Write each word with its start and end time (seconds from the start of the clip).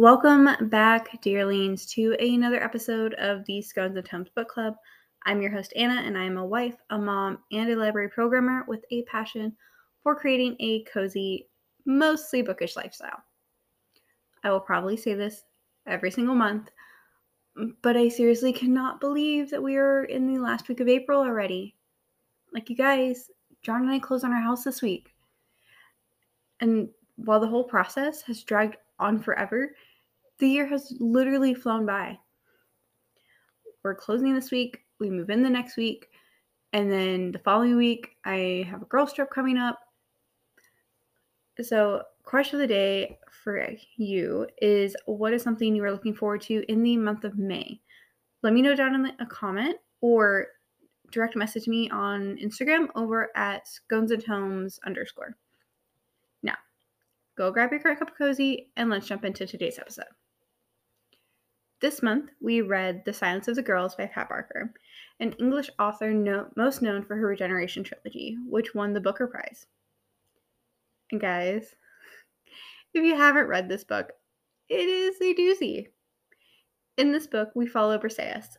Welcome 0.00 0.48
back, 0.70 1.20
dearlings, 1.20 1.86
to 1.90 2.16
another 2.18 2.64
episode 2.64 3.12
of 3.18 3.44
the 3.44 3.60
Scones 3.60 3.98
and 3.98 4.06
Tomes 4.06 4.30
Book 4.34 4.48
Club. 4.48 4.72
I'm 5.26 5.42
your 5.42 5.50
host, 5.50 5.74
Anna, 5.76 6.00
and 6.00 6.16
I 6.16 6.24
am 6.24 6.38
a 6.38 6.46
wife, 6.46 6.76
a 6.88 6.96
mom, 6.96 7.40
and 7.52 7.70
a 7.70 7.76
library 7.76 8.08
programmer 8.08 8.64
with 8.66 8.82
a 8.90 9.02
passion 9.02 9.54
for 10.02 10.16
creating 10.16 10.56
a 10.58 10.84
cozy, 10.84 11.50
mostly 11.84 12.40
bookish 12.40 12.76
lifestyle. 12.76 13.22
I 14.42 14.50
will 14.50 14.60
probably 14.60 14.96
say 14.96 15.12
this 15.12 15.44
every 15.86 16.10
single 16.10 16.34
month, 16.34 16.70
but 17.82 17.94
I 17.94 18.08
seriously 18.08 18.54
cannot 18.54 19.02
believe 19.02 19.50
that 19.50 19.62
we 19.62 19.76
are 19.76 20.04
in 20.04 20.32
the 20.32 20.40
last 20.40 20.66
week 20.70 20.80
of 20.80 20.88
April 20.88 21.20
already. 21.20 21.76
Like, 22.54 22.70
you 22.70 22.76
guys, 22.76 23.30
John 23.60 23.82
and 23.82 23.90
I 23.90 23.98
closed 23.98 24.24
on 24.24 24.32
our 24.32 24.40
house 24.40 24.64
this 24.64 24.80
week. 24.80 25.12
And 26.60 26.88
while 27.16 27.38
the 27.38 27.48
whole 27.48 27.64
process 27.64 28.22
has 28.22 28.42
dragged 28.42 28.78
on 28.98 29.20
forever, 29.20 29.74
the 30.40 30.48
year 30.48 30.66
has 30.66 30.92
literally 30.98 31.54
flown 31.54 31.86
by. 31.86 32.18
We're 33.84 33.94
closing 33.94 34.34
this 34.34 34.50
week, 34.50 34.80
we 34.98 35.10
move 35.10 35.30
in 35.30 35.42
the 35.42 35.50
next 35.50 35.76
week, 35.76 36.08
and 36.72 36.90
then 36.90 37.32
the 37.32 37.38
following 37.40 37.76
week, 37.76 38.16
I 38.24 38.66
have 38.68 38.82
a 38.82 38.86
girls' 38.86 39.12
trip 39.12 39.30
coming 39.30 39.56
up. 39.56 39.78
So, 41.60 42.02
question 42.22 42.56
of 42.56 42.68
the 42.68 42.74
day 42.74 43.18
for 43.42 43.68
you 43.96 44.46
is 44.62 44.94
what 45.06 45.32
is 45.32 45.42
something 45.42 45.74
you 45.74 45.84
are 45.84 45.92
looking 45.92 46.14
forward 46.14 46.42
to 46.42 46.64
in 46.70 46.82
the 46.82 46.96
month 46.96 47.24
of 47.24 47.38
May? 47.38 47.80
Let 48.42 48.52
me 48.52 48.62
know 48.62 48.74
down 48.74 48.94
in 48.94 49.12
a 49.18 49.26
comment 49.26 49.76
or 50.00 50.46
direct 51.10 51.36
message 51.36 51.66
me 51.66 51.90
on 51.90 52.36
Instagram 52.36 52.86
over 52.94 53.30
at 53.34 53.66
scones 53.66 54.12
and 54.12 54.24
tomes 54.24 54.78
underscore. 54.86 55.36
Now, 56.42 56.56
go 57.36 57.50
grab 57.50 57.72
your 57.72 57.80
cup 57.80 58.02
of 58.02 58.16
cozy 58.16 58.70
and 58.76 58.88
let's 58.88 59.08
jump 59.08 59.24
into 59.24 59.46
today's 59.46 59.78
episode. 59.78 60.04
This 61.80 62.02
month, 62.02 62.30
we 62.42 62.60
read 62.60 63.04
The 63.06 63.12
Silence 63.14 63.48
of 63.48 63.56
the 63.56 63.62
Girls 63.62 63.94
by 63.94 64.04
Pat 64.04 64.28
Barker, 64.28 64.74
an 65.18 65.32
English 65.32 65.70
author 65.78 66.12
no- 66.12 66.50
most 66.54 66.82
known 66.82 67.02
for 67.02 67.16
her 67.16 67.26
Regeneration 67.26 67.82
trilogy, 67.82 68.36
which 68.46 68.74
won 68.74 68.92
the 68.92 69.00
Booker 69.00 69.26
Prize. 69.26 69.66
And 71.10 71.18
guys, 71.18 71.74
if 72.94 73.02
you 73.02 73.16
haven't 73.16 73.48
read 73.48 73.68
this 73.68 73.84
book, 73.84 74.12
it 74.68 74.90
is 74.90 75.18
a 75.22 75.34
doozy. 75.34 75.86
In 76.98 77.12
this 77.12 77.26
book, 77.26 77.50
we 77.54 77.66
follow 77.66 77.96
Briseis, 77.96 78.58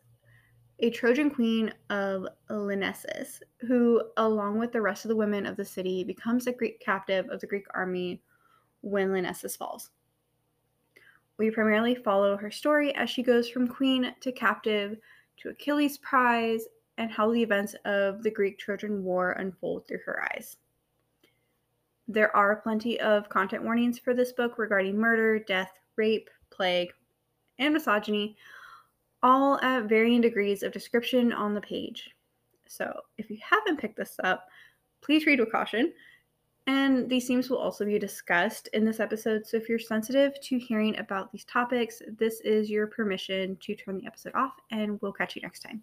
a 0.80 0.90
Trojan 0.90 1.30
queen 1.30 1.72
of 1.92 2.26
Lyrnessus, 2.50 3.44
who, 3.60 4.02
along 4.18 4.58
with 4.58 4.72
the 4.72 4.82
rest 4.82 5.06
of 5.06 5.10
the 5.10 5.16
women 5.16 5.46
of 5.46 5.58
the 5.58 5.66
city, 5.66 6.04
becomes 6.04 6.48
a 6.48 6.54
Greek 6.54 6.80
captive 6.80 7.30
of 7.30 7.40
the 7.40 7.46
Greek 7.48 7.68
army 7.76 8.24
when 8.82 9.10
Lyrnessus 9.10 9.56
falls. 9.56 9.92
We 11.42 11.50
primarily 11.50 11.96
follow 11.96 12.38
her 12.38 12.52
story 12.52 12.94
as 12.94 13.10
she 13.10 13.24
goes 13.24 13.50
from 13.50 13.68
queen 13.68 14.14
to 14.20 14.32
captive 14.32 14.98
to 15.38 15.50
Achilles' 15.50 15.98
prize 15.98 16.66
and 17.00 17.10
how 17.10 17.32
the 17.32 17.42
events 17.42 17.74
of 17.84 18.22
the 18.22 18.30
Greek 18.30 18.60
Trojan 18.60 19.04
War 19.04 19.32
unfold 19.32 19.88
through 19.88 20.02
her 20.06 20.24
eyes. 20.32 20.58
There 22.08 22.36
are 22.36 22.62
plenty 22.62 23.02
of 23.02 23.28
content 23.28 23.64
warnings 23.64 23.98
for 23.98 24.14
this 24.14 24.34
book 24.34 24.60
regarding 24.60 24.96
murder, 24.96 25.40
death, 25.40 25.72
rape, 25.96 26.30
plague, 26.52 26.94
and 27.58 27.74
misogyny, 27.74 28.38
all 29.24 29.60
at 29.62 29.86
varying 29.86 30.22
degrees 30.22 30.62
of 30.62 30.72
description 30.72 31.34
on 31.34 31.56
the 31.56 31.62
page. 31.62 32.12
So, 32.68 33.02
if 33.18 33.32
you 33.32 33.40
haven't 33.42 33.80
picked 33.80 33.98
this 33.98 34.20
up, 34.24 34.48
please 35.02 35.26
read 35.26 35.40
with 35.40 35.52
caution. 35.52 35.92
And 36.68 37.10
these 37.10 37.28
themes 37.28 37.50
will 37.50 37.58
also 37.58 37.86
be 37.86 37.98
discussed 37.98 38.68
in 38.74 38.86
this 38.86 39.00
episode. 39.00 39.48
So 39.48 39.58
if 39.58 39.68
you're 39.68 39.80
sensitive 39.80 40.40
to 40.42 40.60
hearing 40.60 40.98
about 41.00 41.32
these 41.32 41.44
topics, 41.46 42.02
this 42.20 42.40
is 42.42 42.70
your 42.70 42.88
permission 42.88 43.58
to 43.62 43.76
turn 43.76 43.98
the 43.98 44.06
episode 44.06 44.34
off, 44.36 44.54
and 44.70 45.02
we'll 45.02 45.12
catch 45.12 45.36
you 45.36 45.42
next 45.42 45.62
time. 45.62 45.82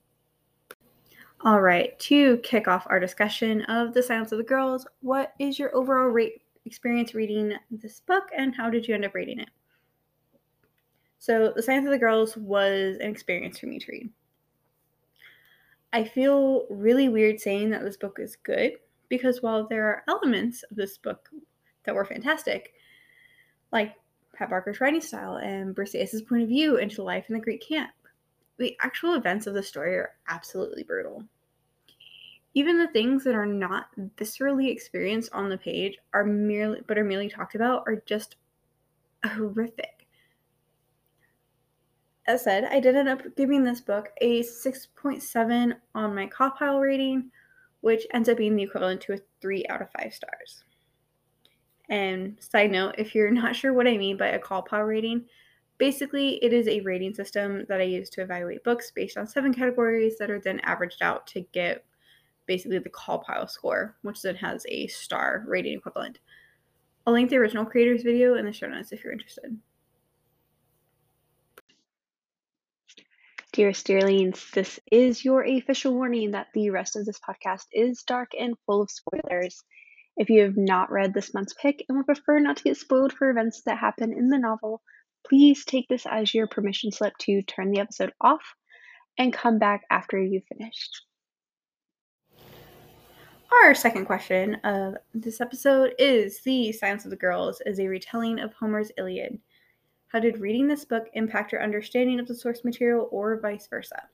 All 1.42 1.60
right, 1.60 1.98
to 2.00 2.38
kick 2.38 2.68
off 2.68 2.86
our 2.88 3.00
discussion 3.00 3.62
of 3.62 3.94
The 3.94 4.02
Silence 4.02 4.32
of 4.32 4.38
the 4.38 4.44
Girls, 4.44 4.86
what 5.00 5.34
is 5.38 5.58
your 5.58 5.74
overall 5.74 6.08
rate 6.08 6.42
experience 6.64 7.14
reading 7.14 7.54
this 7.70 8.00
book, 8.00 8.28
and 8.36 8.54
how 8.54 8.70
did 8.70 8.86
you 8.86 8.94
end 8.94 9.04
up 9.04 9.14
reading 9.14 9.40
it? 9.40 9.50
So, 11.18 11.52
The 11.54 11.62
Silence 11.62 11.86
of 11.86 11.92
the 11.92 11.98
Girls 11.98 12.36
was 12.36 12.96
an 13.00 13.10
experience 13.10 13.58
for 13.58 13.66
me 13.66 13.78
to 13.78 13.92
read. 13.92 14.10
I 15.92 16.04
feel 16.04 16.66
really 16.70 17.08
weird 17.08 17.40
saying 17.40 17.70
that 17.70 17.82
this 17.82 17.96
book 17.96 18.18
is 18.20 18.36
good 18.36 18.72
because 19.08 19.42
while 19.42 19.66
there 19.66 19.86
are 19.86 20.04
elements 20.08 20.62
of 20.70 20.76
this 20.76 20.98
book 20.98 21.28
that 21.84 21.94
were 21.94 22.04
fantastic, 22.04 22.72
like 23.72 23.94
Pat 24.34 24.50
Barker's 24.50 24.80
writing 24.80 25.00
style 25.00 25.36
and 25.36 25.74
Briseis' 25.74 26.26
point 26.26 26.42
of 26.42 26.48
view 26.48 26.76
into 26.76 27.02
life 27.02 27.26
in 27.28 27.34
the 27.34 27.40
Greek 27.40 27.66
camp, 27.66 27.90
the 28.58 28.76
actual 28.80 29.14
events 29.14 29.46
of 29.46 29.54
the 29.54 29.62
story 29.62 29.94
are 29.96 30.14
absolutely 30.28 30.82
brutal. 30.82 31.24
Even 32.54 32.78
the 32.78 32.88
things 32.88 33.24
that 33.24 33.34
are 33.34 33.46
not 33.46 33.88
viscerally 34.16 34.70
experienced 34.70 35.30
on 35.32 35.48
the 35.48 35.58
page 35.58 35.96
are 36.12 36.24
merely 36.24 36.80
but 36.86 36.98
are 36.98 37.04
merely 37.04 37.28
talked 37.28 37.54
about 37.54 37.84
are 37.86 38.02
just 38.06 38.36
horrific. 39.24 40.06
As 42.26 42.44
said, 42.44 42.64
I 42.64 42.78
did 42.78 42.94
end 42.94 43.08
up 43.08 43.22
giving 43.36 43.64
this 43.64 43.80
book 43.80 44.10
a 44.20 44.42
6.7 44.42 45.74
on 45.94 46.14
my 46.14 46.26
CAWPILE 46.26 46.78
rating, 46.80 47.30
which 47.80 48.06
ends 48.12 48.28
up 48.28 48.38
being 48.38 48.56
the 48.56 48.62
equivalent 48.62 49.00
to 49.02 49.14
a 49.14 49.18
three 49.40 49.64
out 49.68 49.82
of 49.82 49.88
five 49.98 50.12
stars. 50.12 50.64
And 51.88 52.36
side 52.40 52.70
note, 52.70 52.96
if 52.98 53.14
you're 53.14 53.30
not 53.30 53.56
sure 53.56 53.72
what 53.72 53.88
I 53.88 53.96
mean 53.96 54.16
by 54.16 54.28
a 54.28 54.38
CAWPILE 54.38 54.86
rating, 54.86 55.24
basically 55.78 56.42
it 56.44 56.52
is 56.52 56.68
a 56.68 56.80
rating 56.80 57.14
system 57.14 57.64
that 57.68 57.80
I 57.80 57.84
use 57.84 58.10
to 58.10 58.22
evaluate 58.22 58.64
books 58.64 58.90
based 58.90 59.16
on 59.16 59.26
seven 59.26 59.54
categories 59.54 60.18
that 60.18 60.30
are 60.30 60.40
then 60.40 60.60
averaged 60.60 61.02
out 61.02 61.26
to 61.28 61.40
get 61.52 61.84
basically 62.46 62.78
the 62.78 62.90
CAWPILE 62.90 63.48
score, 63.48 63.96
which 64.02 64.22
then 64.22 64.34
has 64.36 64.66
a 64.68 64.86
star 64.88 65.44
rating 65.46 65.78
equivalent. 65.78 66.18
I'll 67.06 67.14
link 67.14 67.30
the 67.30 67.36
original 67.36 67.64
creators 67.64 68.02
video 68.02 68.34
in 68.34 68.44
the 68.44 68.52
show 68.52 68.68
notes 68.68 68.92
if 68.92 69.02
you're 69.02 69.12
interested. 69.12 69.56
Dear 73.58 73.72
Sterlings, 73.72 74.52
this 74.52 74.78
is 74.92 75.24
your 75.24 75.44
official 75.44 75.92
warning 75.92 76.30
that 76.30 76.46
the 76.54 76.70
rest 76.70 76.94
of 76.94 77.04
this 77.04 77.18
podcast 77.18 77.64
is 77.72 78.04
dark 78.04 78.30
and 78.38 78.54
full 78.64 78.80
of 78.82 78.88
spoilers. 78.88 79.64
If 80.16 80.30
you 80.30 80.42
have 80.42 80.56
not 80.56 80.92
read 80.92 81.12
this 81.12 81.34
month's 81.34 81.54
pick 81.54 81.84
and 81.88 81.98
would 81.98 82.06
prefer 82.06 82.38
not 82.38 82.58
to 82.58 82.62
get 82.62 82.76
spoiled 82.76 83.12
for 83.12 83.28
events 83.28 83.62
that 83.66 83.78
happen 83.78 84.12
in 84.12 84.28
the 84.28 84.38
novel, 84.38 84.80
please 85.26 85.64
take 85.64 85.88
this 85.88 86.06
as 86.08 86.32
your 86.32 86.46
permission 86.46 86.92
slip 86.92 87.14
to 87.22 87.42
turn 87.42 87.72
the 87.72 87.80
episode 87.80 88.12
off 88.20 88.54
and 89.18 89.32
come 89.32 89.58
back 89.58 89.82
after 89.90 90.22
you've 90.22 90.44
finished. 90.56 91.02
Our 93.50 93.74
second 93.74 94.06
question 94.06 94.54
of 94.62 94.94
this 95.14 95.40
episode 95.40 95.94
is 95.98 96.42
The 96.44 96.70
Silence 96.70 97.06
of 97.06 97.10
the 97.10 97.16
Girls 97.16 97.60
is 97.66 97.80
a 97.80 97.88
retelling 97.88 98.38
of 98.38 98.52
Homer's 98.52 98.92
Iliad. 98.96 99.40
How 100.08 100.20
did 100.20 100.38
reading 100.38 100.66
this 100.66 100.86
book 100.86 101.08
impact 101.12 101.52
your 101.52 101.62
understanding 101.62 102.18
of 102.18 102.26
the 102.26 102.34
source 102.34 102.64
material 102.64 103.08
or 103.10 103.38
vice 103.40 103.66
versa? 103.66 104.04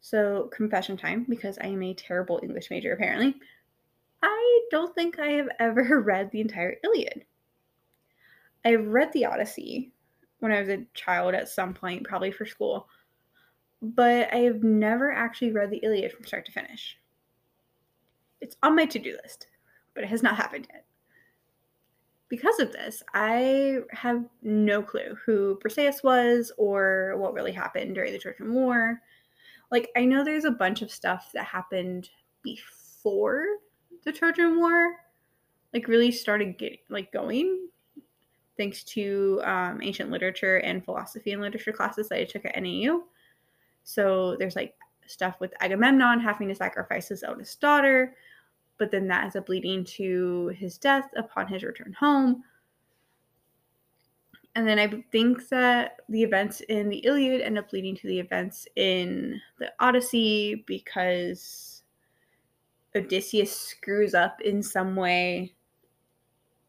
So, 0.00 0.48
confession 0.54 0.96
time, 0.96 1.26
because 1.28 1.58
I 1.58 1.66
am 1.66 1.82
a 1.82 1.92
terrible 1.92 2.40
English 2.42 2.70
major 2.70 2.94
apparently. 2.94 3.34
I 4.22 4.60
don't 4.70 4.94
think 4.94 5.18
I 5.18 5.32
have 5.32 5.48
ever 5.58 6.00
read 6.00 6.30
the 6.30 6.40
entire 6.40 6.76
Iliad. 6.82 7.24
I've 8.64 8.86
read 8.86 9.12
the 9.12 9.26
Odyssey 9.26 9.92
when 10.38 10.52
I 10.52 10.60
was 10.60 10.70
a 10.70 10.86
child 10.94 11.34
at 11.34 11.50
some 11.50 11.74
point, 11.74 12.04
probably 12.04 12.32
for 12.32 12.46
school, 12.46 12.88
but 13.82 14.32
I 14.32 14.38
have 14.38 14.62
never 14.62 15.12
actually 15.12 15.52
read 15.52 15.70
the 15.70 15.78
Iliad 15.82 16.12
from 16.12 16.24
start 16.24 16.46
to 16.46 16.52
finish. 16.52 16.96
It's 18.40 18.56
on 18.62 18.76
my 18.76 18.86
to 18.86 18.98
do 18.98 19.18
list, 19.22 19.48
but 19.94 20.04
it 20.04 20.08
has 20.08 20.22
not 20.22 20.36
happened 20.36 20.68
yet 20.72 20.86
because 22.30 22.60
of 22.60 22.72
this, 22.72 23.02
I 23.12 23.80
have 23.90 24.24
no 24.42 24.82
clue 24.82 25.16
who 25.26 25.58
Briseis 25.62 26.02
was 26.04 26.52
or 26.56 27.14
what 27.16 27.34
really 27.34 27.52
happened 27.52 27.96
during 27.96 28.12
the 28.12 28.18
Trojan 28.18 28.54
War. 28.54 29.02
Like, 29.72 29.90
I 29.96 30.04
know 30.04 30.24
there's 30.24 30.44
a 30.44 30.50
bunch 30.52 30.80
of 30.80 30.92
stuff 30.92 31.30
that 31.34 31.44
happened 31.44 32.08
before 32.42 33.44
the 34.04 34.12
Trojan 34.12 34.56
War, 34.56 34.94
like, 35.74 35.88
really 35.88 36.12
started 36.12 36.56
getting, 36.56 36.78
like, 36.88 37.12
going, 37.12 37.68
thanks 38.56 38.84
to 38.84 39.40
um, 39.44 39.80
ancient 39.82 40.10
literature 40.10 40.58
and 40.58 40.84
philosophy 40.84 41.32
and 41.32 41.42
literature 41.42 41.72
classes 41.72 42.08
that 42.08 42.20
I 42.20 42.24
took 42.24 42.44
at 42.44 42.60
NAU. 42.62 43.02
So, 43.82 44.36
there's, 44.38 44.56
like, 44.56 44.74
stuff 45.06 45.40
with 45.40 45.52
Agamemnon 45.60 46.20
having 46.20 46.46
to 46.48 46.54
sacrifice 46.54 47.08
his 47.08 47.24
eldest 47.24 47.60
daughter 47.60 48.14
but 48.80 48.90
then 48.90 49.06
that 49.06 49.24
ends 49.24 49.36
up 49.36 49.50
leading 49.50 49.84
to 49.84 50.48
his 50.56 50.78
death 50.78 51.10
upon 51.14 51.46
his 51.46 51.62
return 51.62 51.92
home. 51.92 52.42
And 54.56 54.66
then 54.66 54.78
I 54.78 55.04
think 55.12 55.48
that 55.50 55.98
the 56.08 56.22
events 56.22 56.62
in 56.62 56.88
the 56.88 57.04
Iliad 57.04 57.42
end 57.42 57.58
up 57.58 57.72
leading 57.74 57.94
to 57.96 58.08
the 58.08 58.18
events 58.18 58.66
in 58.76 59.38
the 59.58 59.70
Odyssey 59.78 60.64
because 60.66 61.82
Odysseus 62.96 63.54
screws 63.54 64.14
up 64.14 64.40
in 64.40 64.62
some 64.62 64.96
way 64.96 65.52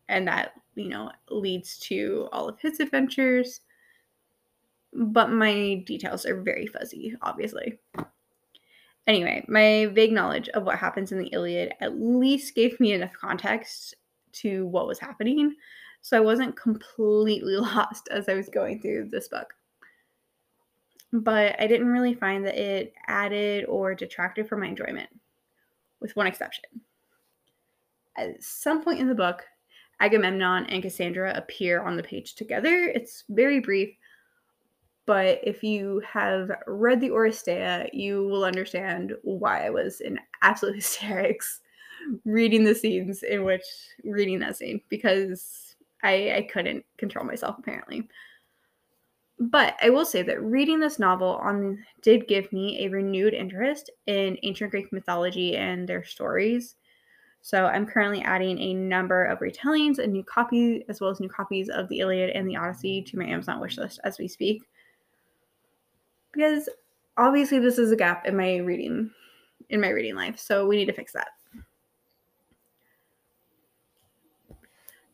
and 0.10 0.28
that, 0.28 0.52
you 0.76 0.90
know, 0.90 1.12
leads 1.30 1.80
to 1.80 2.28
all 2.34 2.50
of 2.50 2.60
his 2.60 2.82
adventures. 2.82 3.62
But 4.94 5.32
my 5.32 5.82
details 5.88 6.26
are 6.26 6.42
very 6.42 6.68
fuzzy, 6.68 7.16
obviously. 7.22 7.80
Anyway, 9.08 9.44
my 9.48 9.88
vague 9.94 10.12
knowledge 10.12 10.48
of 10.50 10.64
what 10.64 10.78
happens 10.78 11.12
in 11.12 11.20
the 11.20 11.28
Iliad 11.28 11.74
at 11.80 12.00
least 12.00 12.56
gave 12.56 12.80
me 12.80 12.94
enough 12.94 13.14
context 13.14 13.96
to 14.34 14.68
what 14.68 14.88
was 14.88 15.00
happening. 15.00 15.56
So 16.02 16.18
I 16.18 16.22
wasn't 16.22 16.56
completely 16.56 17.56
lost 17.58 18.08
as 18.12 18.30
I 18.30 18.34
was 18.34 18.50
going 18.50 18.82
through 18.82 19.10
this 19.10 19.28
book. 19.28 19.54
But 21.14 21.60
I 21.60 21.68
didn't 21.68 21.88
really 21.88 22.14
find 22.14 22.46
that 22.46 22.58
it 22.58 22.94
added 23.08 23.66
or 23.66 23.94
detracted 23.94 24.48
from 24.48 24.62
my 24.62 24.68
enjoyment, 24.68 25.10
with 26.00 26.16
one 26.16 26.28
exception. 26.28 26.64
At 28.18 28.42
some 28.42 28.84
point 28.84 29.00
in 29.00 29.10
the 29.10 29.16
book, 29.16 29.44
Agamemnon 30.00 30.66
and 30.68 30.82
Cassandra 30.82 31.34
appear 31.36 31.82
on 31.82 31.98
the 31.98 32.04
page 32.04 32.36
together. 32.36 32.92
It's 32.96 33.26
very 33.30 33.60
brief, 33.60 33.94
but 35.12 35.42
if 35.44 35.62
you 35.62 36.02
have 36.10 36.50
read 36.68 37.02
the 37.02 37.10
Oresteia, 37.10 37.90
you 37.92 38.30
will 38.30 38.46
understand 38.46 39.12
why 39.24 39.66
I 39.66 39.70
was 39.70 40.00
in 40.00 40.18
absolute 40.42 40.76
hysterics 40.78 41.60
reading 42.24 42.64
the 42.64 42.74
scenes 42.74 43.22
in 43.22 43.44
which 43.44 43.66
reading 44.06 44.40
that 44.40 44.56
scene 44.56 44.80
because 44.88 45.76
I, 46.02 46.32
I 46.38 46.48
couldn't 46.50 46.86
control 46.96 47.26
myself 47.26 47.58
apparently. 47.60 48.08
But 49.38 49.76
I 49.84 49.90
will 49.90 50.06
say 50.06 50.22
that 50.22 50.42
reading 50.42 50.80
this 50.80 50.98
novel 50.98 51.42
on 51.44 51.84
did 52.02 52.30
give 52.30 52.54
me 52.54 52.86
a 52.86 52.90
renewed 52.90 53.34
interest 53.34 53.90
in 54.08 54.38
ancient 54.44 54.72
Greek 54.72 54.94
mythology 54.94 55.58
and 55.58 55.90
their 55.90 56.06
stories. 56.06 56.76
So 57.42 57.66
I'm 57.66 57.86
currently 57.86 58.22
adding 58.22 58.58
a 58.60 58.74
number 58.76 59.26
of 59.26 59.40
retellings, 59.40 60.00
and 60.00 60.14
new 60.14 60.24
copies, 60.24 60.84
as 60.88 61.02
well 61.02 61.10
as 61.10 61.20
new 61.20 61.28
copies 61.28 61.68
of 61.68 61.90
the 61.90 62.00
Iliad 62.00 62.30
and 62.30 62.48
the 62.48 62.56
Odyssey 62.56 63.02
to 63.02 63.18
my 63.18 63.26
Amazon 63.26 63.60
wishlist 63.60 64.00
as 64.06 64.18
we 64.18 64.30
speak. 64.30 64.64
Because 66.32 66.70
obviously 67.18 67.60
this 67.60 67.78
is 67.78 67.92
a 67.92 67.96
gap 67.96 68.26
in 68.26 68.36
my 68.36 68.58
reading 68.58 69.12
in 69.70 69.80
my 69.80 69.90
reading 69.90 70.16
life, 70.16 70.38
so 70.38 70.68
we 70.68 70.76
need 70.76 70.86
to 70.86 70.94
fix 70.94 71.14
that. 71.14 71.30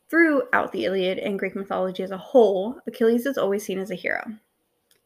Throughout 0.09 0.71
the 0.71 0.85
Iliad 0.85 1.19
and 1.19 1.37
Greek 1.37 1.55
mythology 1.55 2.01
as 2.01 2.11
a 2.11 2.17
whole, 2.17 2.79
Achilles 2.87 3.25
is 3.25 3.37
always 3.37 3.63
seen 3.63 3.77
as 3.77 3.91
a 3.91 3.95
hero. 3.95 4.23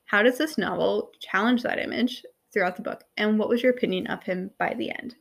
How 0.06 0.22
does 0.22 0.38
this 0.38 0.58
novel 0.58 1.12
challenge 1.20 1.64
that 1.64 1.80
image 1.80 2.24
throughout 2.54 2.76
the 2.76 2.82
book, 2.82 3.04
and 3.18 3.40
what 3.40 3.50
was 3.50 3.64
your 3.64 3.72
opinion 3.72 4.08
of 4.08 4.24
him 4.24 4.52
by 4.58 4.74
the 4.74 4.92
end? 4.92 5.16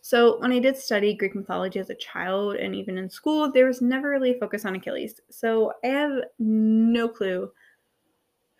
So, 0.00 0.40
when 0.40 0.52
I 0.52 0.58
did 0.58 0.76
study 0.76 1.14
Greek 1.14 1.34
mythology 1.34 1.78
as 1.78 1.90
a 1.90 1.94
child 1.94 2.56
and 2.56 2.74
even 2.74 2.98
in 2.98 3.08
school, 3.08 3.50
there 3.50 3.66
was 3.66 3.80
never 3.80 4.10
really 4.10 4.32
a 4.32 4.38
focus 4.38 4.64
on 4.64 4.74
Achilles. 4.74 5.20
So, 5.30 5.72
I 5.84 5.88
have 5.88 6.12
no 6.38 7.08
clue 7.08 7.50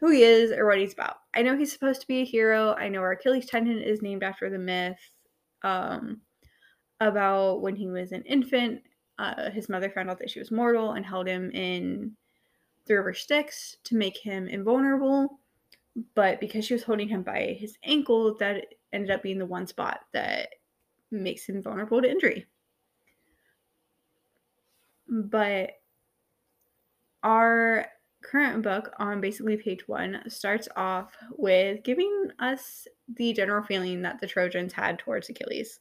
who 0.03 0.11
he 0.11 0.23
is 0.23 0.51
or 0.51 0.67
what 0.67 0.79
he's 0.79 0.93
about. 0.93 1.17
I 1.33 1.41
know 1.41 1.57
he's 1.57 1.73
supposed 1.73 2.03
to 2.03 2.07
be 2.07 2.19
a 2.19 2.27
hero. 2.27 2.75
I 2.75 2.91
know 2.91 3.01
our 3.01 3.13
Achilles 3.13 3.47
tendon 3.47 3.79
is 3.79 4.03
named 4.03 4.23
after 4.23 4.51
the 4.51 4.59
myth 4.59 4.99
um, 5.63 6.21
about 7.01 7.63
when 7.63 7.77
he 7.77 7.89
was 7.89 8.13
an 8.13 8.23
infant 8.25 8.83
uh, 9.19 9.51
his 9.51 9.69
mother 9.69 9.89
found 9.89 10.11
out 10.11 10.19
that 10.19 10.31
she 10.31 10.41
was 10.41 10.51
mortal 10.51 10.93
and 10.93 11.07
held 11.07 11.29
him 11.29 11.51
in 11.53 12.13
the 12.87 12.95
river 12.95 13.15
Styx 13.15 13.77
to 13.85 13.95
make 13.95 14.19
him 14.19 14.49
invulnerable. 14.49 15.39
But 16.15 16.41
because 16.41 16.65
she 16.65 16.75
was 16.75 16.83
holding 16.83 17.09
him 17.09 17.23
by 17.23 17.57
his 17.59 17.79
ankle, 17.85 18.37
that 18.39 18.65
ended 18.93 19.11
up 19.11 19.23
being 19.23 19.39
the 19.39 19.47
one 19.47 19.67
spot 19.67 20.01
that 20.13 20.49
makes 21.11 21.47
him 21.47 21.63
vulnerable 21.63 22.03
to 22.03 22.11
injury. 22.11 22.47
But 25.07 25.73
our 27.23 27.87
current 28.23 28.63
book 28.63 28.93
on 28.99 29.21
basically 29.21 29.57
page 29.57 29.87
one 29.87 30.23
starts 30.29 30.69
off 30.77 31.13
with 31.37 31.83
giving 31.83 32.29
us 32.39 32.87
the 33.17 33.33
general 33.33 33.65
feeling 33.65 34.03
that 34.03 34.21
the 34.21 34.27
Trojans 34.27 34.73
had 34.73 34.99
towards 34.99 35.29
Achilles. 35.29 35.81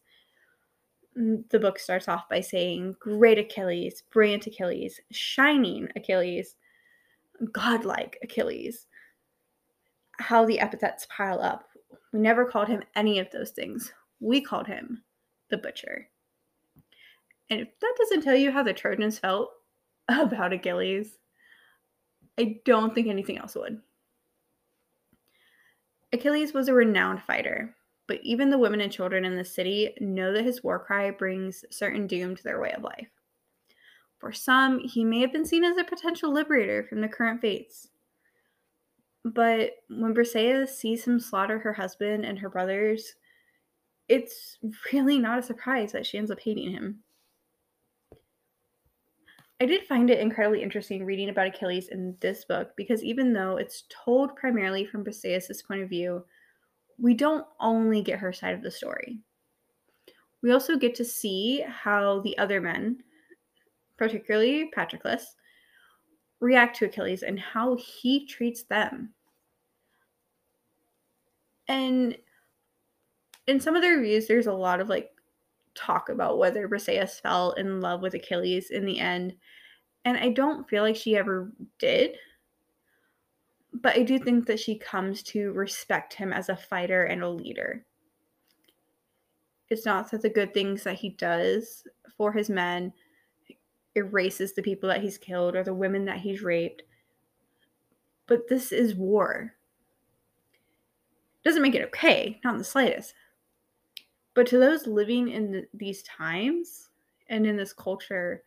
Mm, 1.18 1.48
the 1.50 1.60
book 1.60 1.80
starts 1.80 2.08
off 2.08 2.30
by 2.30 2.42
saying, 2.42 2.96
Great 3.00 3.38
Achilles, 3.38 4.04
brilliant 4.12 4.48
Achilles, 4.48 5.00
shining 5.12 5.88
Achilles, 5.96 6.56
godlike 7.52 8.18
Achilles. 8.24 8.88
How 10.20 10.46
the 10.46 10.60
epithets 10.60 11.08
pile 11.10 11.42
up. 11.42 11.66
We 12.14 12.20
never 12.20 12.46
called 12.46 12.68
him 12.68 12.84
any 12.96 13.20
of 13.20 13.32
those 13.32 13.52
things. 13.52 13.92
We 14.20 14.42
called 14.42 14.68
him 14.68 15.04
the 15.50 15.58
butcher. 15.58 16.10
And 17.50 17.62
if 17.62 17.68
that 17.80 17.96
doesn't 17.98 18.22
tell 18.22 18.36
you 18.36 18.52
how 18.52 18.64
the 18.64 18.74
Trojans 18.74 19.20
felt 19.20 19.52
about 20.08 20.54
Achilles, 20.54 21.18
I 22.40 22.60
don't 22.66 22.94
think 22.94 23.08
anything 23.08 23.38
else 23.38 23.56
would. 23.56 23.82
Achilles 26.14 26.54
was 26.54 26.68
a 26.68 26.74
renowned 26.74 27.22
fighter, 27.24 27.76
but 28.08 28.20
even 28.24 28.50
the 28.50 28.58
women 28.58 28.82
and 28.82 28.92
children 28.92 29.24
in 29.24 29.38
the 29.38 29.46
city 29.46 29.94
know 30.02 30.34
that 30.34 30.44
his 30.44 30.64
war 30.64 30.80
cry 30.80 31.12
brings 31.12 31.64
certain 31.70 32.08
doom 32.08 32.36
to 32.36 32.44
their 32.44 32.60
way 32.60 32.74
of 32.74 32.84
life. 32.84 33.08
For 34.20 34.32
some, 34.32 34.80
he 34.80 35.04
may 35.04 35.20
have 35.22 35.32
been 35.32 35.46
seen 35.46 35.64
as 35.64 35.78
a 35.78 35.84
potential 35.84 36.32
liberator 36.32 36.84
from 36.84 37.02
the 37.02 37.08
current 37.08 37.42
fates. 37.42 37.88
But 39.24 39.72
when 39.90 40.14
Briseis 40.14 40.70
sees 40.70 41.06
him 41.06 41.20
slaughter 41.20 41.60
her 41.60 41.74
husband 41.74 42.26
and 42.26 42.38
her 42.40 42.50
brothers, 42.50 43.16
it's 44.10 44.58
really 44.92 45.18
not 45.18 45.40
a 45.40 45.44
surprise 45.44 45.92
that 45.94 46.06
she 46.06 46.18
ends 46.18 46.32
up 46.32 46.40
hating 46.40 46.72
him. 46.72 47.04
I 49.62 49.66
did 49.68 49.86
find 49.86 50.10
it 50.10 50.18
incredibly 50.18 50.64
interesting 50.64 51.06
reading 51.06 51.30
about 51.30 51.46
Achilles 51.46 51.90
in 51.90 52.18
this 52.20 52.46
book 52.46 52.72
because 52.76 53.04
even 53.04 53.32
though 53.32 53.58
it's 53.58 53.84
told 53.90 54.36
primarily 54.36 54.88
from 54.88 55.06
Briseis' 55.06 55.64
point 55.64 55.84
of 55.84 55.88
view, 55.88 56.26
we 56.98 57.14
don't 57.14 57.46
only 57.60 58.02
get 58.02 58.18
her 58.18 58.34
side 58.34 58.56
of 58.56 58.64
the 58.64 58.72
story. 58.72 59.20
We 60.42 60.52
also 60.52 60.78
get 60.78 60.96
to 60.96 61.06
see 61.06 61.64
how 61.68 62.22
the 62.22 62.36
other 62.40 62.60
men, 62.60 63.04
particularly 63.98 64.72
Patroclus, 64.76 65.26
react 66.40 66.78
to 66.78 66.86
Achilles 66.86 67.22
and 67.22 67.40
how 67.40 67.76
he 67.76 68.26
treats 68.26 68.64
them. 68.64 69.14
And 71.68 72.18
in 73.46 73.60
some 73.60 73.76
of 73.76 73.84
the 73.84 73.90
reviews, 73.90 74.28
there's 74.28 74.48
a 74.48 74.54
lot 74.54 74.80
of 74.80 74.90
like 74.90 75.12
talk 75.76 76.10
about 76.10 76.38
whether 76.38 76.68
Briseis 76.68 77.22
fell 77.22 77.52
in 77.52 77.82
love 77.82 78.02
with 78.02 78.14
Achilles 78.14 78.72
in 78.72 78.86
the 78.86 79.00
end. 79.00 79.36
And 80.06 80.18
I 80.18 80.30
don't 80.30 80.68
feel 80.70 80.84
like 80.84 80.96
she 80.96 81.16
ever 81.16 81.52
did 81.80 82.16
but 83.74 83.98
I 83.98 84.04
do 84.04 84.20
think 84.20 84.48
that 84.48 84.60
she 84.60 84.78
comes 84.78 85.24
to 85.24 85.52
respect 85.54 86.14
him 86.14 86.34
as 86.34 86.50
a 86.50 86.56
fighter 86.56 87.04
and 87.04 87.24
a 87.24 87.30
leader. 87.30 87.86
It's 89.70 89.86
not 89.86 90.12
that 90.12 90.22
the 90.22 90.30
good 90.30 90.54
things 90.54 90.84
that 90.84 90.98
he 90.98 91.10
does 91.10 91.88
for 92.18 92.34
his 92.34 92.50
men 92.50 92.92
erases 93.96 94.54
the 94.54 94.62
people 94.62 94.90
that 94.90 95.02
he's 95.02 95.18
killed 95.18 95.56
or 95.56 95.64
the 95.64 95.74
women 95.74 96.06
that 96.06 96.20
he's 96.20 96.42
raped. 96.42 96.84
But 98.28 98.50
this 98.50 98.72
is 98.72 98.96
war. 98.96 99.54
Doesn't 101.44 101.62
make 101.62 101.76
it 101.76 101.86
okay, 101.86 102.40
not 102.44 102.54
in 102.54 102.58
the 102.58 102.64
slightest. 102.64 103.14
But 104.34 104.48
to 104.48 104.58
those 104.58 104.88
living 104.88 105.30
in 105.30 105.52
the, 105.52 105.68
these 105.74 106.04
times 106.04 106.90
and 107.30 107.46
in 107.46 107.58
this 107.58 107.74
culture, 107.74 108.44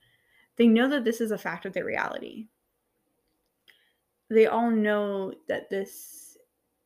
they 0.57 0.67
know 0.67 0.88
that 0.88 1.05
this 1.05 1.21
is 1.21 1.31
a 1.31 1.38
fact 1.38 1.67
of 1.67 1.73
their 1.73 1.85
reality 1.85 2.47
they 4.31 4.47
all 4.47 4.71
know 4.71 5.33
that 5.49 5.71
this 5.71 6.37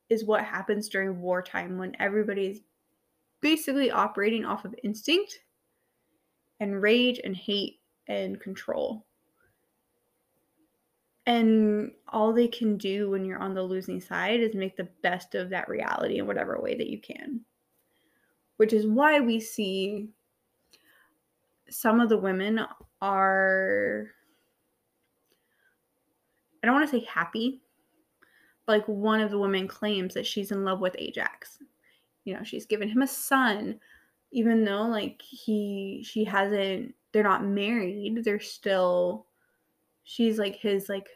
is 0.09 0.25
what 0.25 0.43
happens 0.43 0.89
during 0.89 1.21
wartime 1.21 1.77
when 1.77 1.95
everybody's 1.99 2.61
basically 3.41 3.91
operating 3.91 4.45
off 4.45 4.65
of 4.65 4.75
instinct 4.83 5.39
and 6.59 6.81
rage 6.81 7.19
and 7.23 7.35
hate 7.35 7.79
and 8.07 8.39
control. 8.39 9.05
And 11.25 11.91
all 12.07 12.33
they 12.33 12.47
can 12.47 12.77
do 12.77 13.11
when 13.11 13.23
you're 13.23 13.39
on 13.39 13.53
the 13.53 13.61
losing 13.61 14.01
side 14.01 14.39
is 14.39 14.55
make 14.55 14.75
the 14.75 14.89
best 15.03 15.35
of 15.35 15.49
that 15.51 15.69
reality 15.69 16.17
in 16.17 16.25
whatever 16.25 16.59
way 16.59 16.75
that 16.75 16.89
you 16.89 16.99
can. 16.99 17.41
Which 18.59 18.73
is 18.73 18.85
why 18.85 19.21
we 19.21 19.39
see 19.39 20.09
some 21.69 22.01
of 22.01 22.09
the 22.09 22.17
women 22.17 22.59
are 23.01 24.07
I 26.61 26.67
don't 26.67 26.75
want 26.75 26.89
to 26.89 26.99
say 26.99 27.05
happy, 27.05 27.61
but 28.65 28.79
like 28.79 28.87
one 28.89 29.21
of 29.21 29.31
the 29.31 29.39
women 29.39 29.65
claims 29.65 30.13
that 30.13 30.27
she's 30.27 30.51
in 30.51 30.65
love 30.65 30.81
with 30.81 30.93
Ajax. 30.99 31.59
You 32.25 32.33
know, 32.33 32.43
she's 32.43 32.65
given 32.65 32.89
him 32.89 33.01
a 33.01 33.07
son, 33.07 33.79
even 34.33 34.65
though 34.65 34.81
like 34.81 35.21
he 35.21 36.03
she 36.05 36.25
hasn't 36.25 36.93
they're 37.13 37.23
not 37.23 37.45
married, 37.45 38.25
they're 38.25 38.41
still 38.41 39.25
she's 40.03 40.37
like 40.37 40.57
his 40.57 40.89
like 40.89 41.07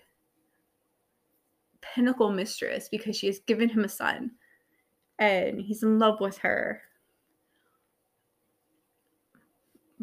pinnacle 1.81 2.31
mistress 2.31 2.87
because 2.87 3.17
she 3.17 3.27
has 3.27 3.39
given 3.39 3.67
him 3.67 3.83
a 3.83 3.89
son 3.89 4.31
and 5.19 5.59
he's 5.59 5.83
in 5.83 5.99
love 5.99 6.21
with 6.21 6.37
her. 6.37 6.81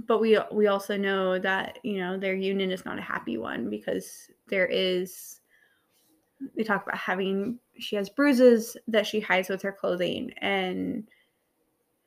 But 0.07 0.21
we 0.21 0.39
we 0.53 0.67
also 0.67 0.97
know 0.97 1.39
that 1.39 1.79
you 1.83 1.99
know 1.99 2.19
their 2.19 2.35
union 2.35 2.71
is 2.71 2.85
not 2.85 2.99
a 2.99 3.03
happy 3.03 3.37
one 3.39 3.71
because 3.71 4.31
there 4.49 4.67
is 4.67 5.41
they 6.57 6.63
talk 6.63 6.83
about 6.83 6.99
having 6.99 7.59
she 7.79 7.97
has 7.97 8.09
bruises 8.09 8.77
that 8.89 9.07
she 9.07 9.21
hides 9.21 9.49
with 9.49 9.63
her 9.63 9.73
clothing. 9.73 10.33
And 10.39 11.07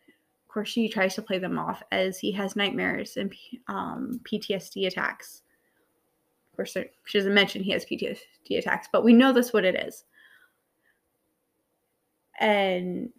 of 0.01 0.53
course 0.53 0.69
she 0.69 0.89
tries 0.89 1.15
to 1.15 1.21
play 1.21 1.39
them 1.39 1.57
off 1.57 1.83
as 1.91 2.19
he 2.19 2.31
has 2.33 2.55
nightmares 2.55 3.17
and 3.17 3.33
um, 3.67 4.19
ptsd 4.23 4.87
attacks. 4.87 5.41
Of 6.51 6.57
course 6.57 6.77
she 7.05 7.17
doesn't 7.17 7.33
mention 7.33 7.63
he 7.63 7.71
has 7.71 7.85
ptsd 7.85 8.57
attacks 8.57 8.87
but 8.91 9.03
we 9.03 9.13
know 9.13 9.33
that's 9.33 9.53
what 9.53 9.65
it 9.65 9.75
is. 9.75 10.05
And 12.39 13.09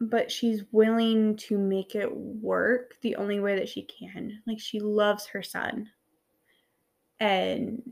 but 0.00 0.30
she's 0.30 0.62
willing 0.70 1.36
to 1.36 1.58
make 1.58 1.94
it 1.94 2.14
work 2.16 2.94
the 3.02 3.16
only 3.16 3.40
way 3.40 3.56
that 3.56 3.68
she 3.68 3.82
can 3.82 4.40
like 4.46 4.60
she 4.60 4.78
loves 4.78 5.26
her 5.26 5.42
son 5.42 5.88
and 7.20 7.82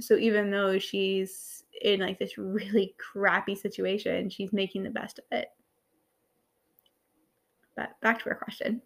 so 0.00 0.16
even 0.16 0.50
though 0.50 0.78
she's 0.78 1.64
in 1.80 2.00
like 2.00 2.18
this 2.18 2.38
really 2.38 2.94
crappy 2.98 3.54
situation, 3.54 4.30
she's 4.30 4.52
making 4.52 4.82
the 4.82 4.90
best 4.90 5.18
of 5.18 5.24
it. 5.30 5.48
But 7.76 8.00
back 8.00 8.22
to 8.22 8.30
our 8.30 8.36
question. 8.36 8.82